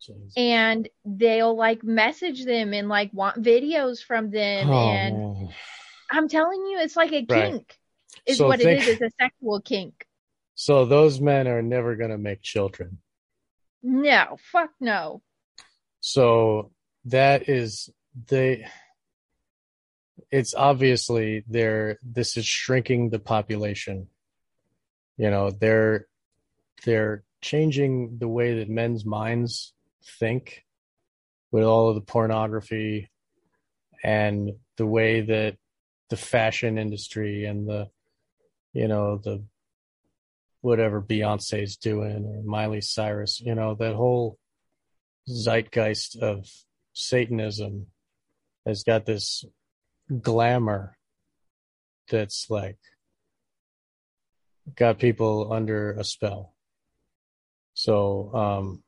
[0.00, 0.32] Jeez.
[0.36, 5.48] and they'll like message them and like want videos from them Oh, and man.
[6.10, 7.50] i'm telling you it's like a Right.
[7.52, 7.78] kink
[8.26, 10.06] is So what think- it is it's a sexual kink
[10.54, 12.98] so those men are never going to make children
[13.82, 15.22] no fuck no
[16.00, 16.72] So
[17.06, 17.90] that is
[18.28, 18.66] they
[20.30, 24.08] it's obviously they're this is shrinking the population.
[25.16, 26.06] You know, they're
[26.84, 29.72] they're changing the way that men's minds
[30.04, 30.64] think
[31.50, 33.10] with all of the pornography
[34.02, 35.56] and the way that
[36.08, 37.88] the fashion industry and the
[38.72, 39.42] you know the
[40.60, 44.38] whatever Beyonce's doing or Miley Cyrus, you know, that whole
[45.28, 46.46] zeitgeist of
[46.92, 47.86] Satanism
[48.66, 49.44] has got this
[50.20, 50.96] glamour
[52.10, 52.78] that's like
[54.74, 56.54] got people under a spell.
[57.74, 58.82] So, um,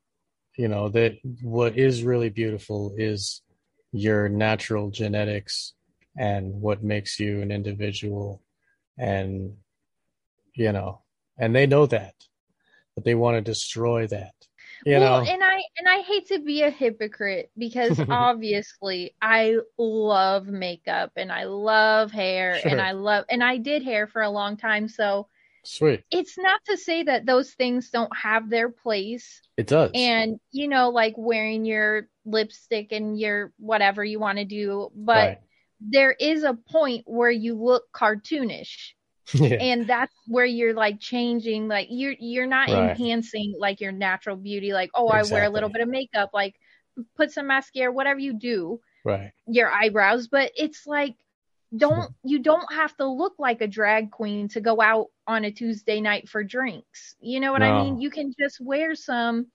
[0.63, 3.43] you know, that what is really beautiful is
[3.91, 5.73] your natural genetics
[6.17, 8.41] and what makes you an individual.
[8.97, 9.57] And,
[10.55, 11.01] you know,
[11.37, 12.15] and they know that,
[12.95, 14.35] but they want to destroy that.
[14.87, 19.57] You well, know, and I and I hate to be a hypocrite because obviously I
[19.79, 22.71] love makeup and I love hair Sure.
[22.71, 25.27] and I love and I did hair for a long time, so
[25.65, 26.03] sweet.
[26.11, 29.91] it's not to say that those things don't have their place It does.
[29.95, 35.15] and you know like wearing your lipstick and your whatever you want to do, but
[35.29, 35.39] right.
[35.81, 38.91] there is a point where you look cartoonish
[39.35, 39.57] yeah.
[39.61, 42.91] and that's where you're like changing like you're you're not Right.
[42.91, 46.55] enhancing like your natural beauty like oh i wear a little bit of makeup like
[47.17, 49.31] put some mascara whatever you do right.
[49.47, 51.15] your eyebrows but it's like
[51.77, 55.51] don't you don't have to look like a drag queen to go out on a
[55.51, 57.15] tuesday night for drinks.
[57.21, 58.01] You know what i mean?
[58.01, 59.47] You can just wear some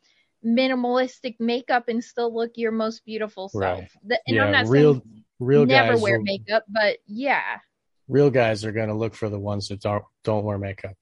[0.45, 3.80] minimalistic makeup and still look your most beautiful self.
[3.80, 3.89] Right.
[4.05, 4.45] The- and yeah.
[4.45, 7.59] i'm not real, saying real never guys wear will- makeup but yeah.
[8.07, 10.95] Real guys are going to look for the ones that don't don't wear makeup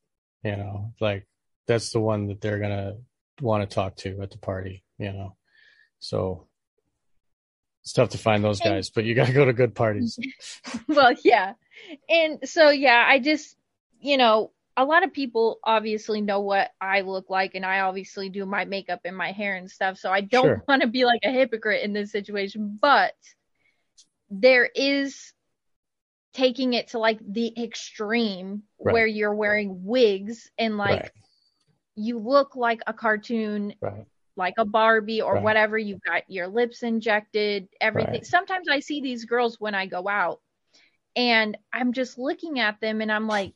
[0.44, 0.94] you know?
[1.00, 1.28] Like
[1.68, 2.98] that's the one that they're going to
[3.42, 5.36] want to talk to at the party you know?
[6.00, 6.48] So
[7.86, 10.20] it's tough to find those And- guys but you got to go to good parties
[10.88, 11.54] well, yeah.
[12.10, 13.56] And so, yeah, I just,
[14.00, 18.30] you know, a lot of people obviously know what I look like, and I obviously
[18.30, 19.98] do my makeup and my hair and stuff.
[19.98, 20.64] So I don't Sure.
[20.68, 23.14] want to be like a hypocrite in this situation, but
[24.30, 25.34] there is
[26.34, 28.94] taking it to like the extreme Right.
[28.94, 31.12] where you're wearing wigs and like right
[31.98, 34.06] you look like a cartoon right
[34.36, 35.44] like a Barbie or Right.
[35.44, 35.78] whatever.
[35.78, 38.14] You've got your lips injected, everything.
[38.14, 38.26] Right.
[38.26, 40.42] Sometimes I see these girls when I go out
[41.16, 43.54] and I'm just looking at them and I'm like,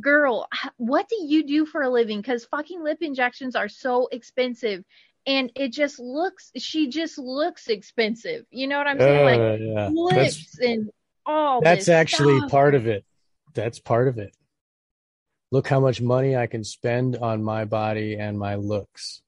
[0.00, 2.20] girl, what do you do for a living?
[2.20, 4.84] Because fucking lip injections are so expensive.
[5.26, 8.46] And it just looks, she just looks expensive.
[8.50, 9.24] You know what I'm saying?
[9.24, 10.90] like Uh, yeah that's lips and
[11.26, 12.50] all that's actually stuff.
[12.50, 13.04] part of it
[13.52, 14.34] that's part of it
[15.50, 19.20] look how much money i can spend on my body and my looks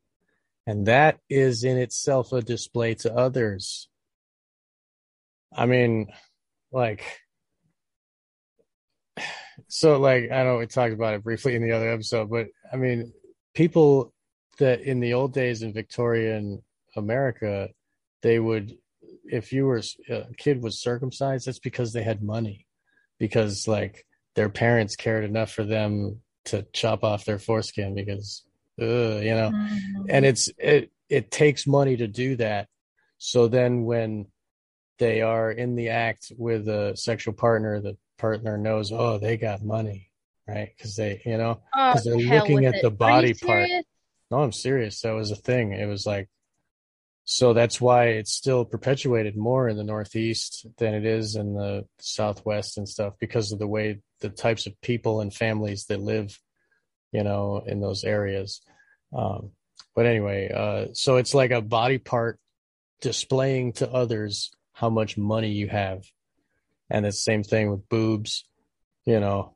[0.66, 3.88] and that is in itself a display to others.
[5.54, 6.06] I mean
[6.70, 7.04] like
[9.68, 12.76] so like i know we talked about it briefly in the other episode but i
[12.76, 13.12] mean
[13.52, 14.14] people
[14.58, 16.62] that in the old days in victorian
[16.96, 17.68] america
[18.22, 18.74] they would
[19.24, 22.66] if you were a kid was circumcised that's because they had money.
[23.18, 24.04] Because like
[24.34, 28.44] their parents cared enough for them to chop off their foreskin because
[28.78, 30.06] you know Mhm.
[30.08, 32.68] and it's it it takes money to do that
[33.18, 34.26] so then when
[34.98, 39.62] they are in the act with a sexual partner the partner knows oh they got
[39.62, 40.10] money
[40.48, 42.82] right because they you know Oh, 'cause they're looking at it.
[42.82, 43.68] the body part.
[44.30, 46.28] no i'm serious that was a thing it was like
[47.24, 51.86] so that's why it's still perpetuated more in the northeast than it is in the
[52.00, 56.38] southwest and stuff because of the way the types of people and families that live
[57.12, 58.62] you know in those areas
[59.16, 59.50] um
[59.94, 62.38] but anyway uh so it's like a body part
[63.00, 66.04] displaying to others how much money you have
[66.90, 68.44] and it's the same thing with boobs
[69.04, 69.54] you know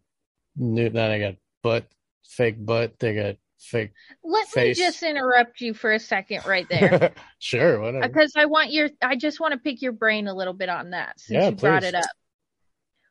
[0.57, 1.86] new then i got butt
[2.28, 3.92] fake butt they got fake
[4.22, 4.78] Let face.
[4.78, 7.12] me just interrupt you for a second right there.
[7.38, 10.52] sure whatever because I want your I just want to pick your brain a little
[10.52, 12.04] bit on that since Yeah, you brought it up.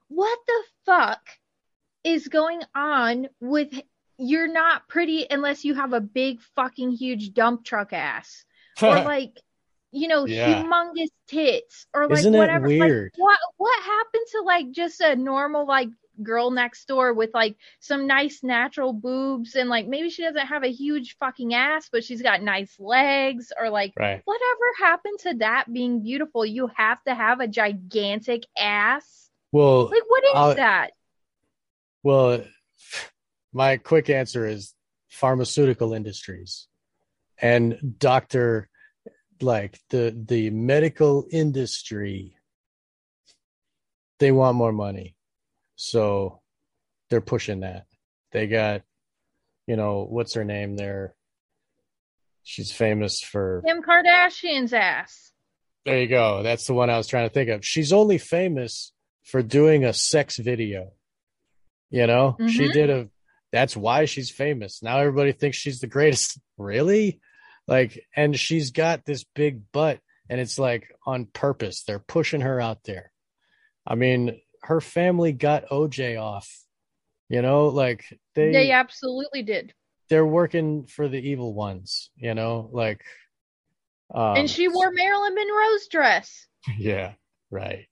[0.07, 1.21] What the fuck
[2.03, 3.73] is going on with
[4.17, 8.45] you're not pretty unless you have a big fucking huge dump truck ass.
[8.81, 9.39] Or like
[9.91, 10.63] you know Yeah.
[10.63, 12.67] humongous tits or like Isn't whatever.
[12.67, 13.13] Like, weird?
[13.15, 15.87] what what happened to like just a normal like
[16.23, 20.63] girl next door with like some nice natural boobs and like maybe she doesn't have
[20.63, 24.21] a huge fucking ass but she's got nice legs or like right.
[24.25, 26.45] whatever happened to that being beautiful?
[26.45, 29.29] You have to have a gigantic ass?
[29.51, 30.91] Well like what is I'll- that?
[32.03, 32.43] Well,
[33.55, 34.73] my quick answer is
[35.09, 36.67] pharmaceutical industries
[37.41, 38.67] and doctor
[39.41, 42.35] like the the medical industry
[44.19, 45.15] they want more money.
[45.75, 46.41] So
[47.09, 47.85] they're pushing that.
[48.31, 48.81] They got
[49.67, 51.15] you know, what's her name there?
[52.43, 55.31] She's famous for kim kardashian's ass
[55.85, 56.43] There you go.
[56.43, 57.65] That's the one I was trying to think of.
[57.65, 58.91] She's only famous
[59.23, 60.91] for doing a sex video.
[61.89, 62.73] You know, she Mhm.
[62.73, 63.09] did a.
[63.55, 64.83] That's why she's famous.
[64.83, 66.39] Now everybody thinks she's the greatest.
[66.57, 67.19] Really?
[67.67, 69.99] Like, and she's got this big butt,
[70.29, 71.83] and it's like on purpose.
[71.83, 73.11] They're pushing her out there.
[73.85, 76.49] I mean, her family got OJ off.
[77.29, 79.73] You know, like they They absolutely did.
[80.09, 82.09] they're working for the evil ones.
[82.15, 83.01] You know, like.
[84.13, 86.47] Um, and she wore Marilyn Monroe's dress.
[86.77, 87.13] Yeah.
[87.51, 87.87] Right.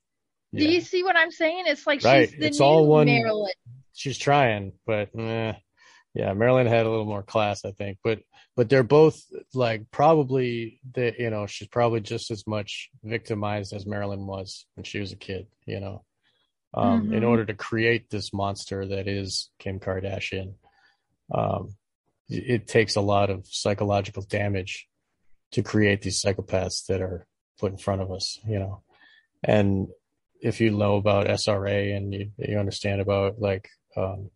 [0.54, 1.64] Do you see what I'm saying?
[1.68, 2.30] It's like Right.
[2.30, 3.52] she's the It's new all one- Marilyn.
[3.94, 5.54] She's trying, but eh,
[6.14, 7.98] yeah, Marilyn had a little more class, I think.
[8.04, 8.20] But
[8.56, 9.20] but they're both
[9.54, 14.84] like probably the you know she's probably just as much victimized as Marilyn was when
[14.84, 15.48] she was a kid.
[15.66, 16.06] You know,
[16.74, 17.28] um, in Mhm.
[17.28, 20.56] order to create this monster that is Kim Kardashian,
[21.34, 21.76] um,
[22.30, 24.88] it, it takes a lot of psychological damage
[25.52, 27.26] to create these psychopaths that are
[27.60, 28.40] put in front of us.
[28.48, 28.84] You know,
[29.44, 29.88] and
[30.42, 34.30] if you know about SRA and you, you understand about like um,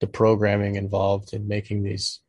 [0.00, 2.20] the programming involved in making these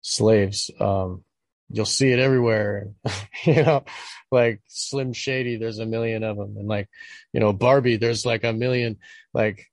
[0.00, 1.24] slaves, um,
[1.70, 2.88] you'll see it everywhere.
[3.44, 3.84] you know,
[4.30, 6.88] like Slim Shady, there's a million of them, and like
[7.32, 8.98] you know Barbie, there's like a million.
[9.34, 9.66] Like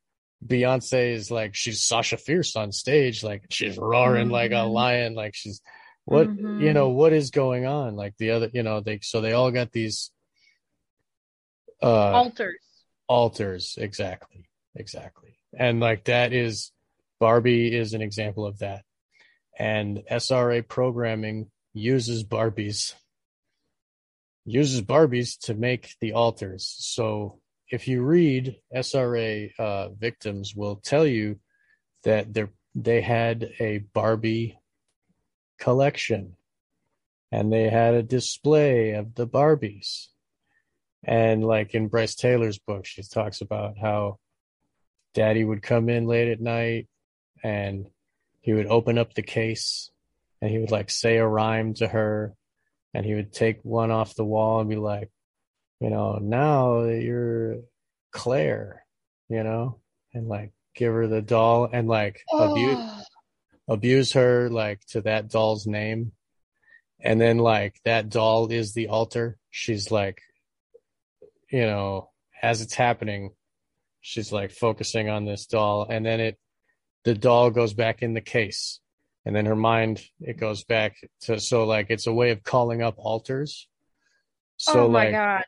[0.46, 4.74] Beyonce is like she's Sasha Fierce on stage, like she's roaring like a Mhm.
[4.74, 5.62] lion, like she's
[6.06, 6.60] what Mhm.
[6.60, 9.50] you know what is going on like the other you know they so they all
[9.50, 10.12] got these
[11.82, 12.62] uh Alters.
[13.08, 16.72] alters exactly exactly and like that is
[17.20, 18.84] barbie is an example of that.
[19.58, 22.94] And sra programming uses barbies
[24.46, 26.76] uses barbies to make the alters.
[26.80, 27.40] So
[27.70, 31.40] if you read sra uh, victims will tell you
[32.04, 32.46] that they
[32.76, 34.60] they had a barbie
[35.60, 36.36] collection
[37.32, 40.08] and they had a display of the barbies.
[41.04, 44.20] And like in Brice Taylor's book, she talks about how
[45.16, 46.88] daddy would come in late at night
[47.44, 47.88] and
[48.42, 49.90] he would open up the case
[50.42, 52.36] and he would like say a rhyme to her
[52.94, 55.10] and he would take one off the wall and be like,
[55.80, 57.58] you know, now you're
[58.12, 58.86] Claire,
[59.28, 59.80] you know,
[60.14, 62.78] and like give her the doll and like abuse
[63.68, 66.12] Oh, abuse her like to that doll's name.
[67.00, 69.38] And then like that doll is the alter.
[69.50, 70.22] She's like
[71.52, 72.10] you know
[72.42, 73.32] as it's happening
[74.08, 76.38] she's like focusing on this doll and then it
[77.06, 78.80] the doll goes back in the case
[79.26, 82.84] and then her mind it goes back to so like it's a way of calling
[82.84, 83.68] up alters
[84.58, 85.44] so oh my like god.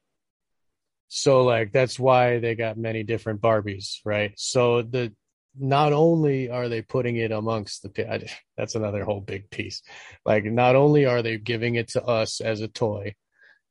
[1.07, 4.33] so like that's why they got many different Barbies, right?
[4.37, 5.13] So the
[5.59, 9.81] not only are they putting it amongst the that's another whole big piece.
[10.25, 13.15] Like not only are they giving it to us as a toy,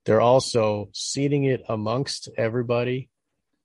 [0.04, 3.10] they're also seeding it amongst everybody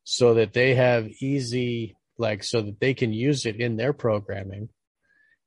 [0.03, 4.69] so that they have easy like so that they can use it in their programming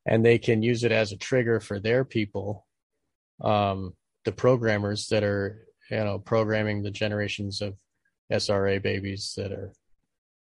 [0.06, 2.66] and they can use it as a trigger for their people
[3.42, 3.94] um
[4.24, 7.74] the programmers that are you know programming the generations of
[8.32, 9.70] SRA babies that are,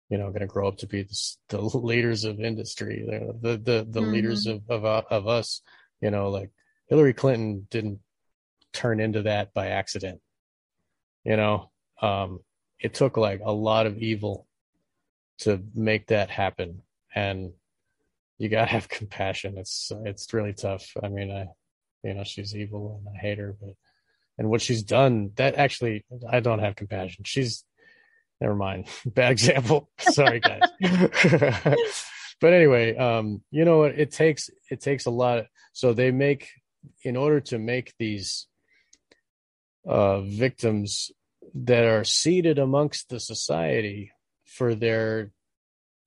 [0.10, 3.06] you know, going to grow up to be the, the leaders of industry,
[3.42, 4.12] the the the, Mhm.
[4.12, 5.62] leaders of of uh, of us.
[6.02, 6.52] You know, like
[6.90, 8.00] Hillary Clinton didn't
[8.74, 10.20] turn into that by accident.
[11.24, 12.40] You know, um,
[12.80, 14.48] it took like a lot of evil
[15.40, 16.82] to make that happen,
[17.14, 17.52] and
[18.38, 19.58] you gotta have compassion.
[19.58, 20.92] It's it's really tough.
[21.02, 21.48] I mean, I,
[22.04, 23.76] you know, she's evil and I hate her, but
[24.40, 27.24] and what she's done that actually i don't have compassion.
[27.26, 27.64] She's
[28.42, 28.88] never mind.
[29.06, 29.90] Bad example.
[30.00, 30.62] Sorry guys.
[32.42, 34.00] But anyway um you know what?
[34.00, 35.46] It takes it takes a lot.
[35.74, 36.50] So they make
[37.04, 38.48] in order to make these
[39.86, 41.12] uh victims
[41.54, 44.12] that are seated amongst the society
[44.46, 45.32] for their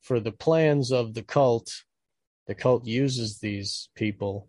[0.00, 1.84] for the plans of the cult.
[2.46, 4.48] The cult uses these people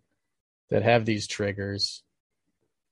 [0.70, 2.02] that have these triggers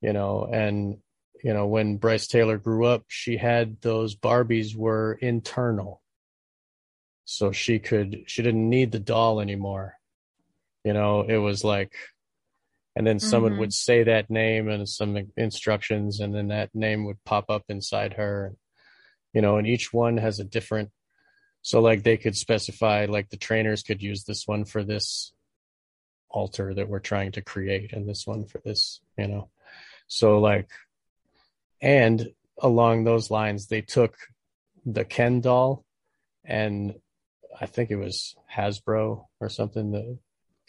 [0.03, 0.99] you know and
[1.43, 6.03] you know when brice taylor grew up she had those barbies were internal.
[7.25, 9.95] So she could she didn't need the doll anymore.
[10.85, 11.95] You know it was like
[12.95, 13.59] and then someone Mhm.
[13.59, 18.15] would say that name and some instructions and then that name would pop up inside
[18.15, 18.55] her
[19.33, 20.91] you know and each one has a different
[21.63, 25.33] so like they could specify like the trainers could use this one for this
[26.29, 29.49] alter that we're trying to create and this one for this you know
[30.07, 30.69] so like
[31.81, 34.17] and along those lines they took
[34.85, 35.85] the ken doll
[36.45, 36.95] and
[37.61, 40.19] i think it was hasbro or something that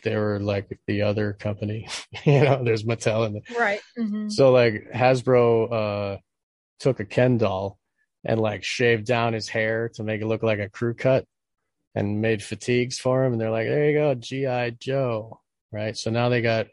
[0.03, 1.88] they were like the other company
[2.25, 3.81] you know there's mattel and Right.
[3.97, 4.31] Mhm.
[4.31, 6.17] so like Hasbro uh
[6.80, 7.77] took a Ken doll
[8.25, 11.25] and like shaved down his hair to make it look like a crew cut
[11.95, 15.39] and made fatigues for him, and they're like, "There you go, GI Joe."
[15.71, 15.95] Right.
[15.95, 16.67] So now they got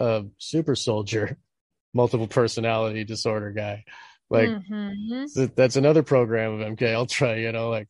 [0.00, 1.36] a super soldier,
[1.94, 3.84] multiple personality disorder guy.
[4.30, 5.54] Like Mhm.
[5.54, 7.38] that's another program of MK Ultra.
[7.38, 7.88] You know, like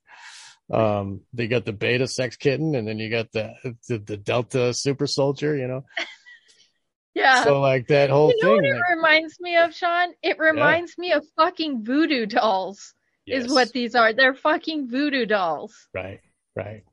[0.72, 3.52] um, they got the beta sex kitten, and then you got the
[3.88, 5.56] the, the delta super soldier.
[5.56, 5.84] You know,
[7.14, 7.42] Yeah.
[7.42, 8.70] so like that whole you know what thing.
[8.70, 10.10] it like, reminds me of, Sean?
[10.22, 12.94] It reminds me of fucking voodoo dolls.
[13.26, 14.12] yes, Is what these are.
[14.12, 15.74] They're fucking voodoo dolls.
[15.92, 16.20] right,
[16.54, 16.84] right,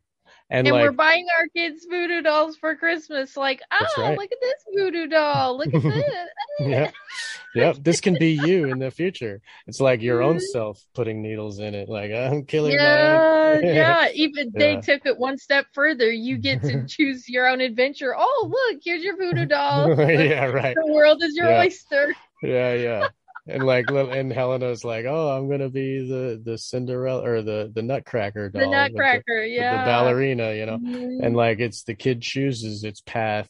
[0.50, 3.38] and, And, like we're buying our kids voodoo dolls for Christmas.
[3.38, 4.18] Like, oh, right.
[4.18, 5.58] look at this voodoo doll.
[5.58, 6.14] Look at this.
[6.60, 6.92] yeah,
[7.56, 7.78] yep.
[7.82, 9.42] This can be you in the future.
[9.68, 10.42] It's like your own Mhm.
[10.52, 11.90] self putting needles in it.
[11.90, 14.08] Like I'm killing yeah, yeah.
[14.14, 16.12] Even they took it one step further.
[16.12, 18.14] You get to choose your own adventure.
[18.18, 19.90] Oh, look, here's your voodoo doll.
[20.00, 20.76] yeah, right.
[20.76, 21.60] The world is your Yeah.
[21.62, 22.14] oyster.
[22.44, 23.08] Yeah, yeah.
[23.48, 27.72] And like, little- and Helena's like, "Oh, I'm gonna be the the Cinderella or the
[27.74, 29.82] the Nutcracker doll, The Nutcracker, with yeah.
[29.84, 31.20] the ballerina, you know." Mhm.
[31.24, 33.48] And like, it's the kid chooses its path.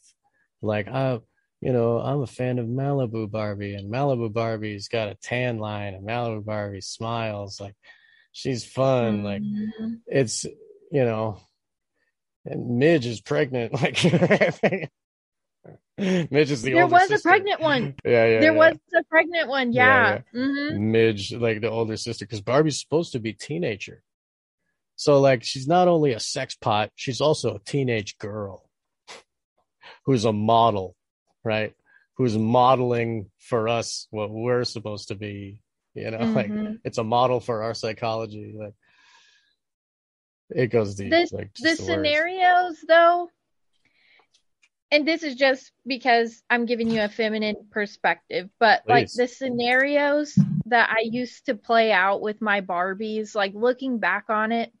[0.60, 1.20] Like, I,
[1.66, 5.94] you know, I'm a fan of Malibu Barbie, and Malibu Barbie's got a tan line,
[5.94, 7.74] and Malibu Barbie smiles like
[8.30, 9.24] she's fun.
[9.24, 10.00] Like, Mhm.
[10.06, 10.44] it's
[10.92, 11.40] you know,
[12.44, 13.72] and Midge is pregnant.
[13.82, 13.98] Like,
[16.30, 17.94] Midge is the There was a pregnant one.
[18.04, 18.40] Yeah, yeah.
[18.40, 18.58] there yeah.
[18.58, 19.72] was a pregnant one.
[19.72, 20.40] Yeah, Yeah.
[20.40, 24.04] hmm Midge, like the older sister, because Barbie's supposed to be teenager.
[24.94, 28.70] So like she's not only a sex pot, she's also a teenage girl
[30.04, 30.94] who's a model,
[31.46, 31.74] right?
[32.16, 35.62] Who's modeling for us what we're supposed to be.
[35.94, 36.80] You know, like Mhm.
[36.84, 38.54] it's a model for our psychology.
[38.58, 38.74] Like
[40.50, 41.10] it goes deep.
[41.10, 43.30] This like the the scenarios though
[44.92, 50.38] and this is just because i'm giving you a feminine perspective but like the scenarios
[50.66, 54.72] that i used to play out with my barbies like looking back on it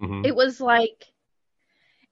[0.00, 0.26] Mhm.
[0.26, 1.06] it was like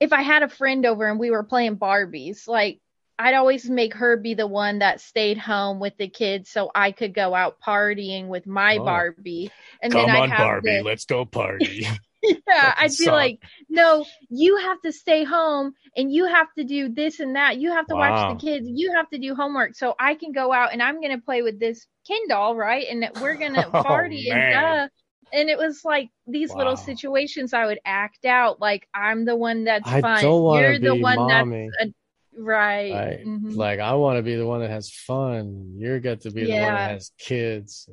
[0.01, 2.81] if i had a friend over and we were playing barbies like
[3.21, 6.91] i'd always make her be the one that stayed home with the kids so i
[6.91, 8.85] could go out partying with my Oh.
[8.85, 9.51] barbie
[9.83, 11.87] and Come then i'd on, have Barbie, the- let's go party.
[12.47, 13.39] yeah, I'd be like,
[13.71, 17.57] no, you have to stay home and you have to do this and that.
[17.57, 18.29] You have to Wow.
[18.29, 18.67] watch the kids.
[18.71, 19.75] You have to do homework.
[19.75, 22.85] So I can go out and I'm going to play with this Ken doll, right?
[22.91, 24.53] And we're going to Oh, party and man.
[24.53, 24.89] duh.
[25.33, 29.65] And it was like these little situations I would act out like I'm the one
[29.65, 30.21] that's I fun.
[30.23, 31.71] You're the one mommy.
[31.79, 31.93] that's
[32.37, 32.95] right.
[32.95, 33.25] Right.
[33.25, 33.57] Mhm.
[33.57, 35.75] Like I want to be the one that has fun.
[35.77, 37.89] You're got to be the one that has kids.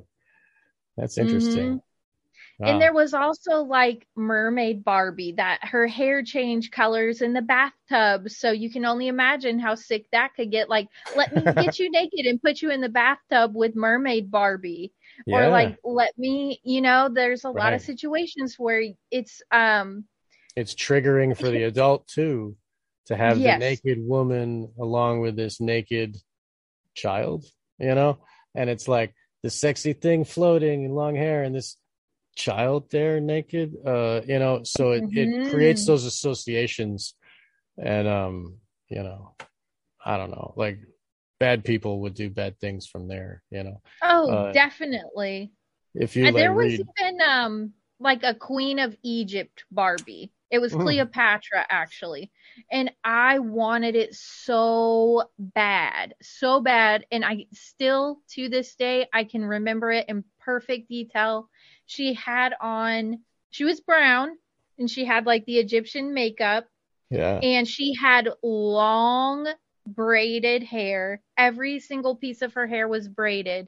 [0.96, 1.82] That's interesting.
[2.60, 2.70] Wow.
[2.70, 8.30] And there was also like mermaid Barbie that her hair changed colors in the bathtub.
[8.30, 10.68] So you can only imagine how sick that could get.
[10.68, 14.92] Like, let me get you naked and put you in the bathtub with mermaid Barbie.
[15.32, 20.06] Or like, let me, you know, there's a lot of situations where it's, um,
[20.56, 22.56] it's triggering for the adult too
[23.08, 23.56] to have Yes.
[23.60, 26.18] the naked woman along with this naked
[26.94, 27.46] child,
[27.80, 28.20] you know?
[28.56, 29.14] And it's like
[29.44, 31.78] the sexy thing floating and long hair and this
[32.36, 35.88] child there naked uh you know so it, it creates Mhm.
[35.88, 37.16] those associations
[37.84, 38.58] and um
[38.90, 39.34] you know
[40.06, 40.78] i don't know like
[41.40, 45.52] bad people would do bad things from there you know oh, Uh, definitely.
[45.96, 50.32] if you And like there was read even um like a Queen of Egypt Barbie.
[50.50, 50.84] It was Mm.
[50.84, 52.32] Cleopatra actually.
[52.72, 57.06] And I wanted it so bad, so bad.
[57.12, 61.50] And I still to this day I can remember it in perfect detail.
[61.86, 64.38] She had on she was brown
[64.78, 66.68] and she had like the Egyptian makeup
[67.10, 69.48] yeah and she had long
[69.86, 71.22] braided hair.
[71.38, 73.68] Every single piece of her hair was braided.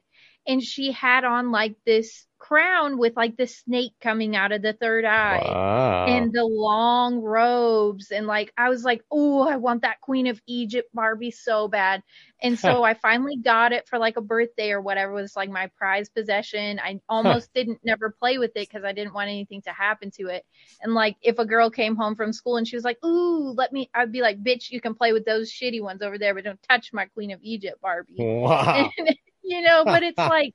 [0.50, 4.74] And she had on like this crown with like the snake coming out of the
[4.74, 8.12] third eye wow and the long robes.
[8.12, 12.02] And like, I was like, oh, I want that Queen of Egypt Barbie so bad.
[12.42, 15.50] And so I finally got it for like a birthday or whatever it was like
[15.50, 16.80] my prized possession.
[16.80, 20.28] I almost didn't never play with it because I didn't want anything to happen to
[20.28, 20.46] it.
[20.82, 23.74] And like, if a girl came home from school and she was like, ooh, let
[23.74, 26.46] me, I'd be like, bitch, you can play with those shitty ones over there, but
[26.46, 28.16] don't touch my Queen of Egypt Barbie.
[28.18, 28.90] wow
[29.44, 30.54] you know, but it's like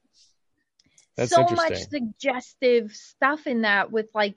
[1.17, 4.37] That's so much suggestive stuff in that with like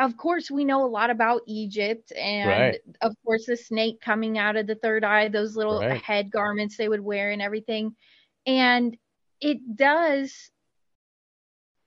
[0.00, 2.80] of course we know a lot about Egypt and Right.
[3.00, 6.00] of course the snake coming out of the third eye, those little Right.
[6.02, 7.96] head garments they would wear and everything.
[8.46, 8.96] And
[9.40, 10.50] it does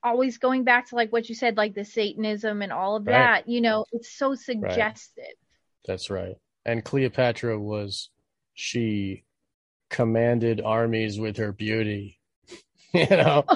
[0.04, 3.14] always going back to like what you said, like the Satanism and all of Right.
[3.16, 5.26] that, you know, it's so suggestive.
[5.86, 6.36] That's right.
[6.66, 8.10] And Cleopatra was
[8.54, 9.24] she
[9.92, 12.18] commanded armies with her beauty.
[12.94, 13.46] you know.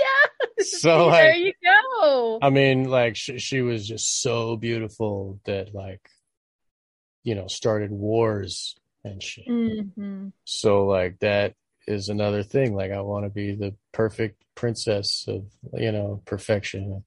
[0.00, 0.64] Yeah.
[0.64, 2.38] So there you go.
[2.40, 6.08] I mean, like she, she was just so beautiful that like,
[7.22, 8.74] you know, started wars
[9.04, 9.46] and shit.
[9.46, 11.54] hmm So like that
[11.86, 12.74] is another thing.
[12.74, 15.44] Like I want to be the perfect princess of
[15.74, 17.04] you know perfection.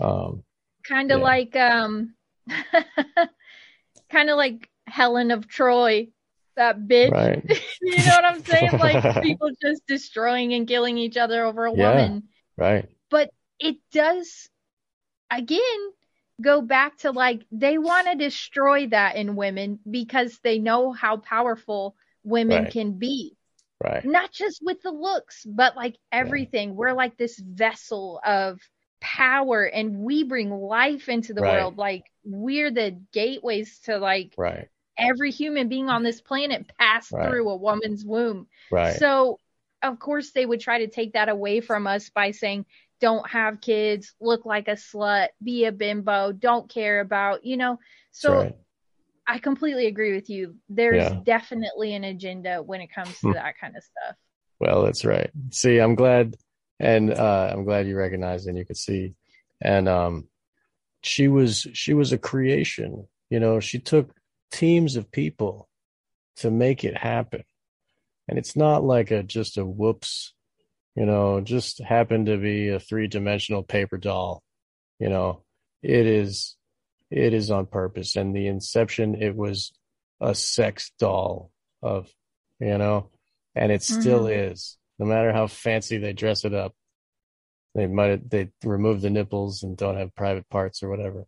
[0.00, 0.44] Um,
[0.84, 1.24] Kind of Yeah.
[1.24, 2.14] like um,
[4.10, 6.08] kind of like Helen of Troy,
[6.56, 7.10] that bitch.
[7.12, 7.44] right.
[7.82, 8.72] you know what I'm saying?
[8.78, 11.88] Like people just destroying and killing each other over a Yeah.
[11.90, 12.24] woman.
[12.56, 12.88] Right.
[13.10, 14.48] But it does
[15.30, 15.60] again
[16.40, 21.16] go back to like they want to destroy that in women because they know how
[21.18, 22.72] powerful women Right.
[22.72, 23.36] can be.
[23.82, 24.04] Right.
[24.04, 26.74] Not just with the looks, but like everything.
[26.76, 28.60] We're like this vessel of
[29.00, 31.58] power and we bring life into the Right.
[31.58, 31.76] world.
[31.76, 34.68] Like we're the gateways to like Right.
[35.02, 37.28] Every human being on this planet passed Right.
[37.28, 38.46] through a woman's womb.
[38.70, 38.96] Right.
[38.96, 39.38] So,
[39.82, 42.66] of course, they would try to take that away from us by saying,
[43.00, 47.78] don't have kids, look like a slut, be a bimbo, don't care about, you know.
[48.12, 48.54] So, right.
[49.26, 50.56] I completely agree with you.
[50.68, 51.20] There's Yeah.
[51.24, 53.32] definitely an agenda when it comes to Hmm.
[53.32, 54.16] that kind of stuff.
[54.60, 55.30] Well, that's right.
[55.50, 56.36] See, I'm glad,
[56.78, 59.14] and uh, I'm glad you recognized and you could see.
[59.60, 60.28] And um,
[61.02, 63.06] she was she was a creation.
[63.30, 64.14] You know, she took
[64.52, 65.68] teams of people
[66.36, 67.42] to make it happen,
[68.28, 70.32] and it's not like a just a whoops.
[70.94, 74.42] You know, just happened to be a three dimensional paper doll.
[74.98, 75.42] You know,
[75.82, 76.56] it is
[77.12, 78.16] it is on purpose.
[78.16, 79.72] And the inception, it was
[80.20, 81.50] a sex doll
[81.82, 82.08] of,
[82.58, 83.10] you know,
[83.54, 84.52] and it still mm-hmm.
[84.52, 84.78] is.
[84.98, 86.74] No matter how fancy they dress it up,
[87.74, 91.26] they might they remove the nipples and don't have private parts or whatever.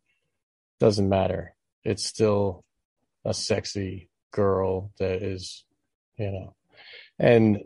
[0.80, 1.54] Doesn't matter.
[1.84, 2.64] It's still
[3.24, 5.64] a sexy girl that is,
[6.16, 6.54] you know,
[7.18, 7.60] and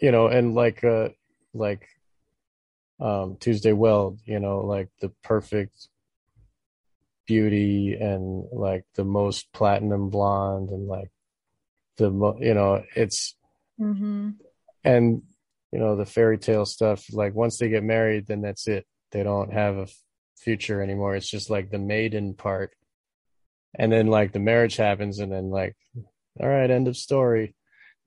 [0.00, 1.08] you know, and like uh
[1.52, 1.88] like
[3.00, 5.88] um Tuesday Weld, you know, like the perfect
[7.26, 11.10] beauty and like the most platinum blonde and like
[11.96, 13.34] the mo- you know it's
[13.80, 14.30] Mm-hmm.
[14.84, 15.22] and
[15.72, 18.86] you know the fairy tale stuff like once they get married then that's it.
[19.10, 19.88] They don't have a
[20.36, 21.16] future anymore.
[21.16, 22.72] It's just like the maiden part
[23.76, 25.76] and then like the marriage happens and then like
[26.40, 27.54] all right end of story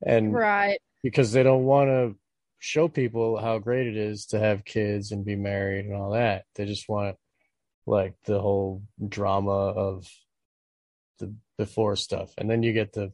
[0.06, 0.80] and Right.
[1.04, 2.16] because they don't want to
[2.60, 6.44] show people how great it is to have kids and be married and all that
[6.56, 7.16] they just want
[7.86, 10.08] like the whole drama of
[11.20, 13.12] the before stuff and then you get the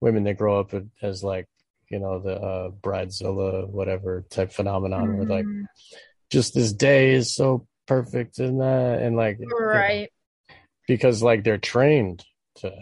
[0.00, 1.46] women that grow up as like
[1.90, 5.64] you know the uh bridezilla whatever type phenomenon where like Mhm.
[6.30, 10.10] just this day is so perfect and that and like Right.
[10.86, 12.24] Because like they're trained
[12.56, 12.72] to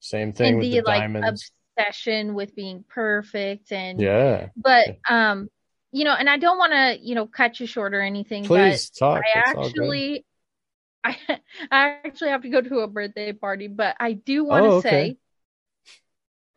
[0.00, 1.52] same thing And with the the like diamonds.
[1.78, 4.48] obsession with being perfect and yeah.
[4.56, 5.50] But um
[5.92, 8.90] you know and i don't want to you know cut you short or anything please
[8.90, 9.22] talk.
[9.24, 10.26] I It's actually
[11.04, 11.16] i
[11.72, 14.78] i actually have to go to a birthday party but i do want to Oh,
[14.78, 14.82] okay.
[14.82, 15.18] say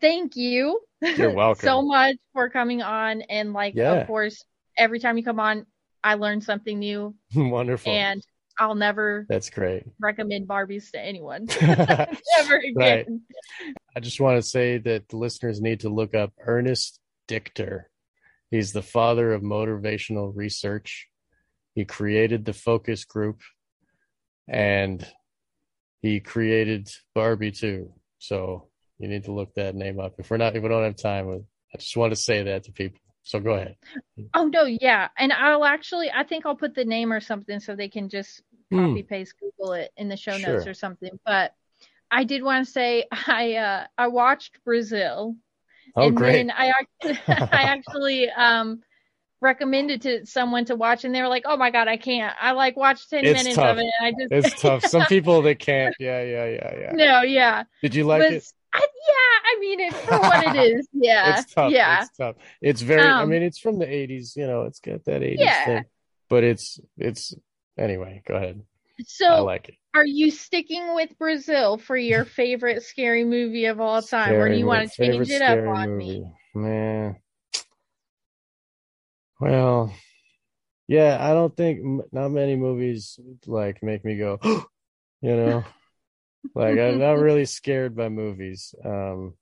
[0.01, 0.79] thank you
[1.15, 1.61] You're welcome.
[1.61, 3.21] so much for coming on.
[3.23, 3.83] And like Yeah.
[3.87, 4.43] of course
[4.77, 5.65] every time you come on
[6.03, 7.15] i learn something new.
[7.35, 7.93] Wonderful.
[7.95, 8.25] And
[8.59, 13.21] i'll never that's great recommend barbies to anyone I ever again
[13.95, 14.03] Right.
[14.03, 17.89] just want to say that the listeners need to look up Ernest Dichter.
[18.51, 21.07] He's the father of motivational research.
[21.75, 23.41] He created the focus group
[24.47, 25.05] and
[26.01, 27.93] he created Barbie too.
[28.19, 28.67] So
[28.99, 30.15] you need to look that name up.
[30.19, 32.71] If we're not, if we don't have time, I just want to say that to
[32.71, 32.99] people.
[33.23, 33.77] So go ahead.
[34.33, 37.75] Oh no, yeah, and I'll actually, I think I'll put the name or something so
[37.75, 38.41] they can just
[38.71, 38.95] Hmm.
[38.95, 40.41] copy paste Google it in the show Sure.
[40.49, 41.19] notes or something.
[41.25, 41.53] But
[42.11, 45.35] I did want to say I uh I watched Brazil,
[45.95, 46.47] Oh, and great.
[46.47, 47.19] then I actually
[47.51, 48.81] I actually um
[49.41, 52.35] recommended to someone to watch, and they were like, "Oh my god, I can't!
[52.41, 53.77] I like watched ten It's minutes tough.
[53.77, 54.83] of it, and I just It's tough.
[54.83, 55.95] Some people they can't.
[55.99, 56.93] Yeah, yeah, yeah, yeah.
[56.93, 58.45] no, yeah, Did you like but it?
[59.15, 61.71] I, yeah, I mean it for what it is, yeah, it's tough.
[61.71, 62.35] yeah, It's tough.
[62.61, 63.07] It's very.
[63.09, 64.35] I Um, mean, it's from the '80s.
[64.35, 65.65] You know, it's got that '80s Yeah.
[65.65, 65.85] thing.
[66.29, 67.33] But it's it's
[67.77, 68.21] anyway.
[68.27, 68.61] Go ahead.
[69.05, 69.75] So I like it.
[69.95, 74.55] Are you sticking with Brazil for your favorite scary movie of all time, or do
[74.55, 76.05] you want to change it up scary on me?
[76.05, 76.33] movie.
[76.55, 77.15] Man.
[79.39, 79.93] Well,
[80.87, 81.17] yeah.
[81.19, 84.39] I don't think m- not many movies like make me go.
[85.21, 85.63] you know,
[86.55, 88.73] like I'm not really scared by movies.
[88.83, 89.35] Um,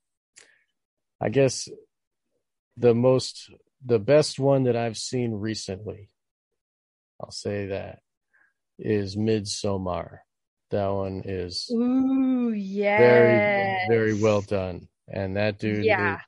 [1.19, 1.69] I guess
[2.77, 3.49] the most
[3.85, 6.09] the best one that I've seen recently,
[7.19, 7.99] I'll say that,
[8.79, 10.19] is Midsommar.
[10.69, 16.15] That one is Ooh, yeah very very well done, and that dude, Yeah.
[16.15, 16.21] is-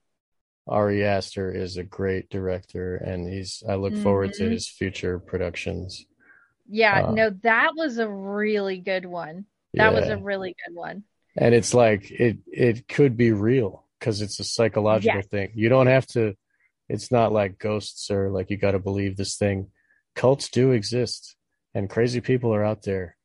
[0.66, 3.64] Ari Aster, is a great director, and he's.
[3.68, 4.52] I look forward to Mhm.
[4.52, 6.06] his future productions.
[6.70, 9.46] Yeah, Uh, no, that was a really good one.
[9.74, 11.04] That was a really good one.
[11.38, 15.28] and it's like it it could be real because it's a psychological Yes.
[15.28, 16.36] thing you don't have to
[16.90, 19.72] it's not like ghosts or like you got to believe this thing
[20.16, 21.36] cults do exist
[21.74, 23.18] and crazy people are out there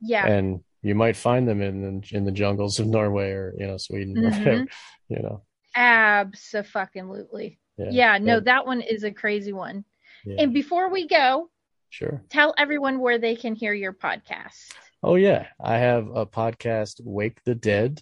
[0.00, 0.26] Yeah.
[0.26, 3.78] and you might find them in the, in the jungles of norway or you know
[3.78, 4.38] sweden or Mhm.
[4.38, 4.66] whatever
[5.08, 5.42] you know
[5.74, 7.58] Absolutely.
[7.78, 9.84] yeah Yeah, no, and- that one is a crazy one.
[10.24, 11.50] yeah, And before we go,
[11.90, 14.72] sure tell everyone where they can hear your podcast.
[15.06, 18.00] Oh yeah, I have a podcast, Wake the Dead.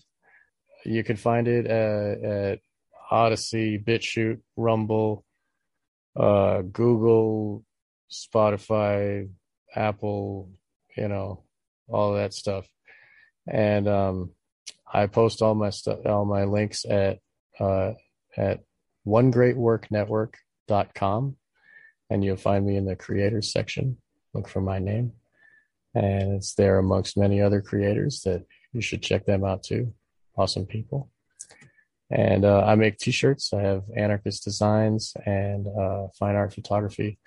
[0.85, 2.61] You can find it uh, at
[3.11, 5.24] Odysee, BitChute, Rumble,
[6.15, 7.65] uh, Google,
[8.09, 9.29] Spotify,
[9.74, 10.51] Apple,
[10.97, 11.43] you know,
[11.89, 12.69] all that stuff.
[13.49, 14.31] And um,
[14.87, 17.19] I post all my stuff, all my links at
[17.59, 17.95] uh,
[18.37, 18.61] at
[19.09, 21.37] onegreatworknetwork.com,
[22.11, 23.97] and you'll find me in the creators section.
[24.35, 25.15] Look for my name
[25.94, 29.93] and it's there amongst many other creators that you should check them out too.
[30.36, 31.10] Awesome people.
[32.10, 33.52] And uh, I make t-shirts.
[33.55, 37.19] I have anarchist designs and uh, fine art photography.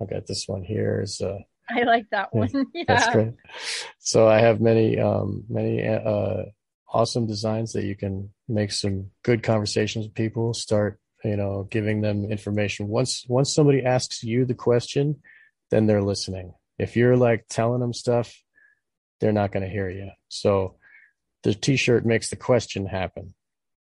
[0.00, 1.00] I got this one here.
[1.02, 2.66] Is uh, I like that Yeah, one.
[2.74, 2.84] yeah.
[2.88, 3.34] that's great.
[3.98, 6.44] So I have many, um, many uh,
[6.92, 10.54] awesome designs that you can make some good conversations with people.
[10.54, 12.88] Start, you know, giving them information.
[12.88, 15.20] Once once somebody asks you the question,
[15.70, 16.54] then they're listening.
[16.78, 18.34] If you're like telling them stuff,
[19.20, 20.10] they're not going to hear you.
[20.28, 20.76] So
[21.42, 23.34] the T-shirt makes the question happen,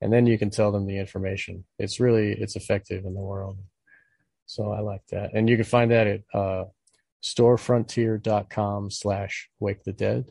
[0.00, 1.64] and then you can tell them the information.
[1.78, 3.58] It's really it's effective in the world.
[4.46, 6.64] So I like that, and you can find that at uh,
[7.22, 10.26] storefrontier.com slash wake the dead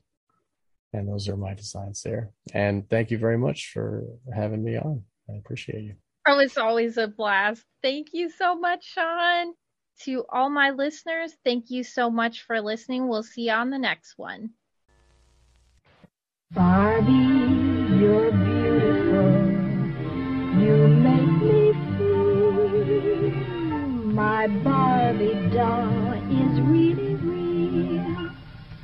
[0.95, 5.01] and those are my designs there and thank you very much for having me on
[5.27, 5.95] i appreciate you
[6.25, 7.65] Oh, it's always a blast.
[7.81, 9.53] Thank you so much, Sean.
[10.01, 13.07] To all my listeners, thank you so much for listening.
[13.07, 14.49] We'll see you on the next one.
[16.51, 17.11] Barbie,
[17.99, 19.31] you're beautiful.
[20.61, 22.23] You make me feel
[24.13, 28.29] my Barbie doll is really real.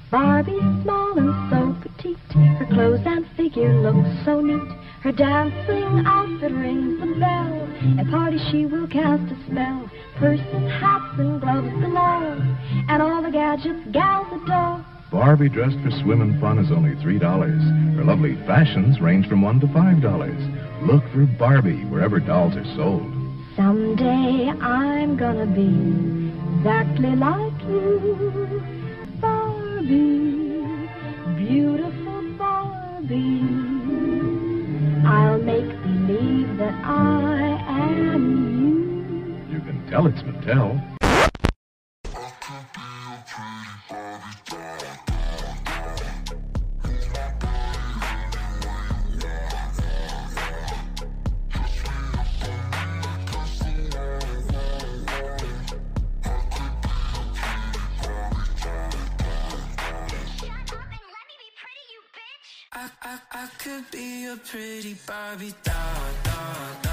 [0.09, 2.17] Barbie's small and so petite.
[2.57, 4.71] Her clothes and figure look so neat.
[5.01, 7.67] Her dancing outfit rings the bell.
[7.99, 9.89] At parties she will cast a spell.
[10.19, 12.37] Purses, hats, and gloves galore.
[12.89, 14.85] And all the gadgets gals adore.
[15.11, 17.95] Barbie dressed for swim and fun is only $3.
[17.95, 20.85] Her lovely fashions range from 1 to $5.
[20.85, 23.01] Look for Barbie wherever dolls are sold.
[23.55, 28.61] Someday I'm gonna be exactly like you.
[29.21, 30.65] Barbie,
[31.37, 33.41] beautiful Barbie.
[35.05, 38.48] I'll make believe that I am
[39.59, 40.81] You can tell it's Mattel.
[62.71, 65.75] I, I, I could be a pretty Barbie doll,
[66.23, 66.88] doll, doll.